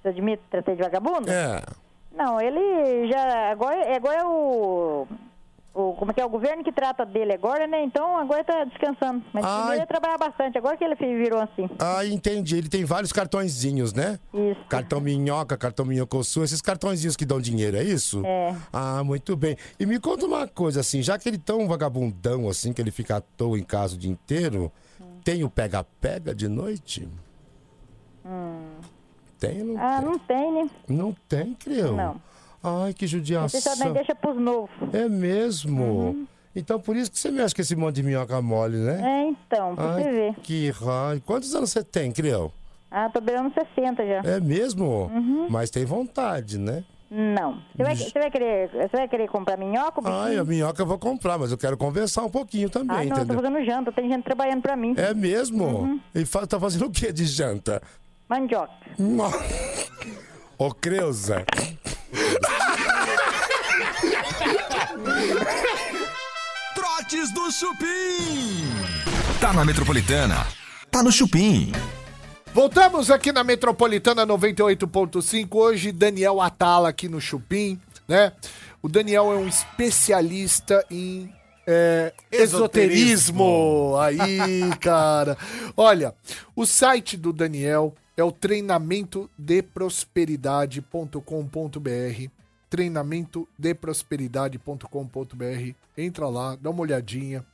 Você 0.00 0.08
admite 0.08 0.42
que 0.42 0.50
tratei 0.50 0.74
de 0.74 0.82
vagabundo? 0.82 1.30
É. 1.30 1.62
Não, 2.16 2.40
ele 2.40 3.08
já. 3.08 3.50
Agora, 3.50 3.94
agora 3.94 4.16
é 4.16 4.24
o. 4.24 5.06
O, 5.74 5.92
como 5.94 6.12
é 6.12 6.14
que 6.14 6.20
é? 6.20 6.24
O 6.24 6.28
governo 6.28 6.62
que 6.62 6.70
trata 6.70 7.04
dele 7.04 7.32
agora, 7.32 7.66
né? 7.66 7.82
Então 7.82 8.16
agora 8.16 8.44
tá 8.44 8.62
descansando. 8.64 9.24
Mas 9.32 9.44
primeiro 9.44 9.72
ele 9.80 9.86
trabalha 9.86 10.16
bastante, 10.16 10.56
agora 10.56 10.76
que 10.76 10.84
ele 10.84 10.94
virou 10.94 11.40
assim. 11.40 11.68
Ah, 11.80 12.06
entendi. 12.06 12.56
Ele 12.56 12.68
tem 12.68 12.84
vários 12.84 13.12
cartõezinhos, 13.12 13.92
né? 13.92 14.20
Isso. 14.32 14.60
Cartão 14.68 15.00
Minhoca, 15.00 15.56
cartão 15.56 15.84
Minhocosu, 15.84 16.44
esses 16.44 16.62
cartõezinhos 16.62 17.16
que 17.16 17.26
dão 17.26 17.40
dinheiro, 17.40 17.76
é 17.76 17.82
isso? 17.82 18.22
É. 18.24 18.54
Ah, 18.72 19.02
muito 19.02 19.36
bem. 19.36 19.56
E 19.78 19.84
me 19.84 19.98
conta 19.98 20.26
uma 20.26 20.46
coisa, 20.46 20.78
assim, 20.78 21.02
já 21.02 21.18
que 21.18 21.28
ele 21.28 21.38
é 21.38 21.40
tão 21.44 21.66
vagabundão, 21.66 22.48
assim, 22.48 22.72
que 22.72 22.80
ele 22.80 22.92
fica 22.92 23.16
à 23.16 23.20
toa 23.20 23.58
em 23.58 23.64
casa 23.64 23.96
o 23.96 23.98
dia 23.98 24.10
inteiro, 24.12 24.70
tem 25.24 25.42
o 25.42 25.50
pega-pega 25.50 26.32
de 26.32 26.46
noite? 26.46 27.08
Hum. 28.24 28.76
Tem 29.40 29.60
ou 29.60 29.66
não 29.74 29.78
Ah, 29.78 29.96
tem? 30.00 30.04
não 30.08 30.18
tem, 30.20 30.52
né? 30.52 30.70
Não 30.88 31.16
tem, 31.28 31.54
Creu? 31.54 31.96
Não. 31.96 32.20
Ai, 32.64 32.94
que 32.94 33.06
judiação. 33.06 33.60
Você 33.60 33.68
também 33.76 33.92
deixa 33.92 34.14
pros 34.14 34.36
novos. 34.40 34.70
É 34.92 35.08
mesmo? 35.08 35.82
Uhum. 35.84 36.26
Então 36.56 36.80
por 36.80 36.96
isso 36.96 37.10
que 37.10 37.18
você 37.18 37.30
mexe 37.30 37.54
com 37.54 37.60
esse 37.62 37.76
monte 37.76 37.96
de 37.96 38.02
minhoca 38.02 38.40
mole, 38.40 38.76
né? 38.78 39.00
É, 39.02 39.28
então, 39.28 39.74
pra 39.74 39.94
Ai, 39.96 40.02
você 40.02 40.10
ver. 40.10 40.34
que 40.42 40.70
raio. 40.70 41.20
Quantos 41.20 41.54
anos 41.54 41.70
você 41.70 41.82
tem, 41.84 42.10
Creu? 42.12 42.52
Ah, 42.90 43.10
tô 43.10 43.20
beirando 43.20 43.52
60 43.52 44.06
já. 44.06 44.20
É 44.24 44.38
mesmo? 44.40 45.10
Uhum. 45.12 45.48
Mas 45.50 45.68
tem 45.68 45.84
vontade, 45.84 46.58
né? 46.58 46.84
Não. 47.10 47.60
Você 47.76 47.82
vai, 47.82 47.96
você 47.96 48.18
vai 48.18 48.30
querer, 48.30 48.70
você 48.70 48.96
vai 48.96 49.08
querer 49.08 49.28
comprar 49.28 49.56
minhoca 49.56 50.00
Ai, 50.04 50.36
a 50.36 50.44
minhoca 50.44 50.80
eu 50.82 50.86
vou 50.86 50.98
comprar, 50.98 51.36
mas 51.38 51.50
eu 51.52 51.58
quero 51.58 51.76
conversar 51.76 52.22
um 52.24 52.30
pouquinho 52.30 52.70
também, 52.70 52.96
Ah, 52.96 53.00
não, 53.00 53.02
eu 53.04 53.08
tô 53.14 53.22
entendeu? 53.34 53.42
fazendo 53.42 53.64
janta, 53.64 53.92
tem 53.92 54.08
gente 54.08 54.24
trabalhando 54.24 54.62
pra 54.62 54.74
mim. 54.76 54.94
É 54.96 55.12
mesmo? 55.12 55.64
Uhum. 55.66 56.00
E 56.14 56.24
fa- 56.24 56.46
tá 56.46 56.58
fazendo 56.58 56.86
o 56.86 56.90
que 56.90 57.12
de 57.12 57.24
janta? 57.26 57.82
Mandioca. 58.28 58.72
Ô, 60.58 60.72
Creuza. 60.72 61.44
Do 67.44 67.52
Chupim. 67.52 68.64
Tá 69.38 69.52
na 69.52 69.66
Metropolitana. 69.66 70.46
Tá 70.90 71.02
no 71.02 71.12
Chupim. 71.12 71.72
Voltamos 72.54 73.10
aqui 73.10 73.32
na 73.32 73.44
Metropolitana 73.44 74.26
98.5. 74.26 75.54
Hoje, 75.54 75.92
Daniel 75.92 76.40
Atala 76.40 76.88
aqui 76.88 77.06
no 77.06 77.20
Chupim, 77.20 77.78
né? 78.08 78.32
O 78.82 78.88
Daniel 78.88 79.30
é 79.30 79.36
um 79.36 79.46
especialista 79.46 80.86
em 80.90 81.30
é, 81.66 82.14
esoterismo. 82.32 83.94
Aí, 84.00 84.74
cara. 84.80 85.36
Olha, 85.76 86.14
o 86.56 86.64
site 86.64 87.14
do 87.14 87.30
Daniel 87.30 87.94
é 88.16 88.24
o 88.24 88.32
treinamentodeprosperidade.com.br 92.74 93.54
treinamentodeprosperidade.com.br 94.84 95.74
Entra 95.96 96.28
lá, 96.28 96.56
dá 96.56 96.70
uma 96.70 96.80
olhadinha. 96.80 97.44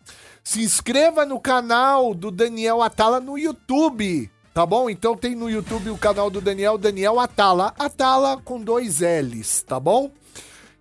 Se 0.43 0.63
inscreva 0.63 1.27
no 1.27 1.39
canal 1.39 2.15
do 2.15 2.31
Daniel 2.31 2.83
Atala 2.83 3.21
no 3.21 3.37
YouTube, 3.37 4.31
tá 4.55 4.65
bom? 4.65 4.89
Então 4.89 5.15
tem 5.15 5.35
no 5.35 5.51
YouTube 5.51 5.91
o 5.91 5.99
canal 5.99 6.31
do 6.31 6.41
Daniel, 6.41 6.79
Daniel 6.79 7.21
Atala. 7.21 7.75
Atala 7.79 8.41
com 8.43 8.59
dois 8.59 9.01
L's, 9.01 9.63
tá 9.63 9.79
bom? 9.79 10.11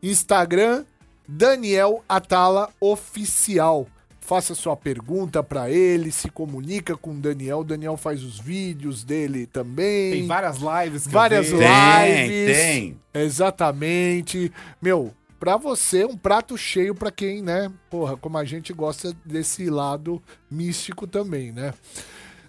Instagram, 0.01 0.85
Daniel 1.27 2.01
Atala 2.07 2.69
Oficial. 2.79 3.85
Faça 4.29 4.53
sua 4.53 4.77
pergunta 4.77 5.41
pra 5.41 5.71
ele, 5.71 6.11
se 6.11 6.29
comunica 6.29 6.95
com 6.95 7.13
o 7.13 7.19
Daniel. 7.19 7.61
O 7.61 7.63
Daniel 7.63 7.97
faz 7.97 8.23
os 8.23 8.39
vídeos 8.39 9.03
dele 9.03 9.47
também. 9.47 10.11
Tem 10.11 10.27
várias 10.27 10.57
lives 10.57 11.07
que 11.07 11.11
Várias 11.11 11.49
eu 11.49 11.57
lives. 11.57 12.55
Tem, 12.55 12.93
tem. 12.93 12.99
Exatamente. 13.11 14.51
Meu, 14.79 15.11
pra 15.39 15.57
você, 15.57 16.05
um 16.05 16.15
prato 16.15 16.55
cheio 16.55 16.93
pra 16.93 17.09
quem, 17.09 17.41
né? 17.41 17.71
Porra, 17.89 18.15
como 18.15 18.37
a 18.37 18.45
gente 18.45 18.71
gosta 18.71 19.17
desse 19.25 19.67
lado 19.67 20.21
místico 20.47 21.07
também, 21.07 21.51
né? 21.51 21.73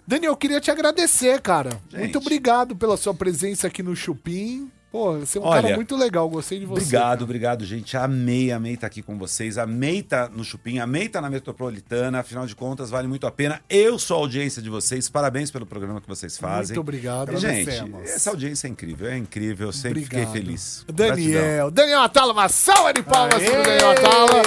Daniel, 0.05 0.33
eu 0.33 0.37
queria 0.37 0.61
te 0.61 0.69
agradecer, 0.69 1.41
cara. 1.41 1.81
Muito 1.91 2.19
obrigado 2.19 2.75
pela 2.75 2.95
sua 2.95 3.15
presença 3.15 3.65
aqui 3.65 3.81
no 3.81 3.95
Chupim. 3.95 4.69
Pô, 4.91 5.17
você 5.19 5.37
é 5.37 5.41
um 5.41 5.45
cara 5.45 5.67
Olha, 5.67 5.75
muito 5.77 5.95
legal, 5.95 6.29
gostei 6.29 6.59
de 6.59 6.65
você. 6.65 6.81
Obrigado, 6.81 7.23
obrigado, 7.23 7.65
gente. 7.65 7.95
Amei, 7.95 8.51
amei 8.51 8.73
estar 8.73 8.87
aqui 8.87 9.01
com 9.01 9.17
vocês. 9.17 9.57
Amei 9.57 9.99
estar 9.99 10.29
no 10.29 10.43
Chupim, 10.43 10.79
amei 10.79 11.05
estar 11.05 11.21
na 11.21 11.29
Metropolitana. 11.29 12.19
Afinal 12.19 12.45
de 12.45 12.53
contas, 12.53 12.89
vale 12.89 13.07
muito 13.07 13.25
a 13.25 13.31
pena. 13.31 13.61
Eu 13.69 13.97
sou 13.97 14.17
a 14.17 14.19
audiência 14.19 14.61
de 14.61 14.69
vocês. 14.69 15.07
Parabéns 15.09 15.49
pelo 15.49 15.65
programa 15.65 16.01
que 16.01 16.07
vocês 16.09 16.37
fazem. 16.37 16.75
Muito 16.75 16.81
obrigado. 16.81 17.31
Gente, 17.37 17.69
Agradecemos. 17.69 18.09
essa 18.09 18.29
audiência 18.31 18.67
é 18.67 18.69
incrível, 18.69 19.07
é 19.07 19.17
incrível. 19.17 19.67
Eu 19.69 19.73
sempre 19.73 20.03
Obrigado. 20.03 20.27
fiquei 20.27 20.41
feliz. 20.41 20.85
Daniel, 20.91 21.71
Daniel 21.71 22.01
Atala, 22.01 22.33
uma 22.33 22.49
salva 22.49 22.91
de 22.91 23.01
palmas 23.01 23.41
pro 23.41 23.63
Daniel 23.63 23.91
Atala. 23.91 24.41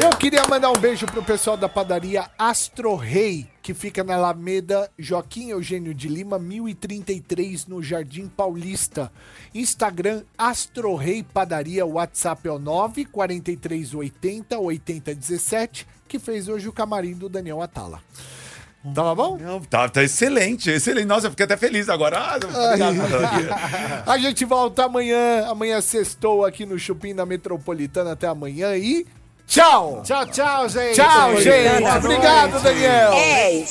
Eu 0.00 0.16
queria 0.16 0.44
mandar 0.48 0.70
um 0.70 0.78
beijo 0.78 1.06
pro 1.06 1.24
pessoal 1.24 1.56
da 1.56 1.68
padaria 1.68 2.30
Astro 2.38 2.94
Rei, 2.94 3.48
que 3.62 3.72
fica 3.72 4.02
na 4.02 4.16
Alameda 4.16 4.90
Joaquim 4.98 5.50
Eugênio 5.50 5.94
de 5.94 6.08
Lima, 6.08 6.38
1033, 6.38 7.66
no 7.66 7.80
Jardim 7.80 8.26
Paulista. 8.26 9.12
Instagram 9.54 10.24
Astro 10.36 10.96
Rei 10.96 11.22
Padaria, 11.22 11.86
WhatsApp 11.86 12.48
é 12.48 12.50
o 12.50 12.58
94380 12.58 14.58
8017, 14.58 15.86
que 16.08 16.18
fez 16.18 16.48
hoje 16.48 16.68
o 16.68 16.72
camarim 16.72 17.14
do 17.14 17.28
Daniel 17.28 17.62
Atala. 17.62 18.02
Tava 18.92 19.14
bom? 19.14 19.38
Não, 19.38 19.60
tá, 19.60 19.88
tá 19.88 20.02
excelente, 20.02 20.68
excelente. 20.68 21.06
Nossa, 21.06 21.28
eu 21.28 21.30
fiquei 21.30 21.44
até 21.44 21.56
feliz 21.56 21.88
agora. 21.88 22.18
Ah. 22.18 22.40
A 24.10 24.18
gente 24.18 24.44
volta 24.44 24.86
amanhã. 24.86 25.46
Amanhã 25.46 25.80
sextou 25.80 26.44
aqui 26.44 26.66
no 26.66 26.76
Chupim 26.76 27.14
da 27.14 27.24
Metropolitana. 27.24 28.10
Até 28.12 28.26
amanhã 28.26 28.76
e 28.76 29.06
Tchau. 29.46 30.02
Tchau, 30.04 30.26
tchau, 30.26 30.68
gente. 30.68 30.94
Tchau, 30.94 31.36
gente. 31.40 31.84
Obrigado, 31.98 32.62
Daniel. 32.62 33.12
É 33.12 33.64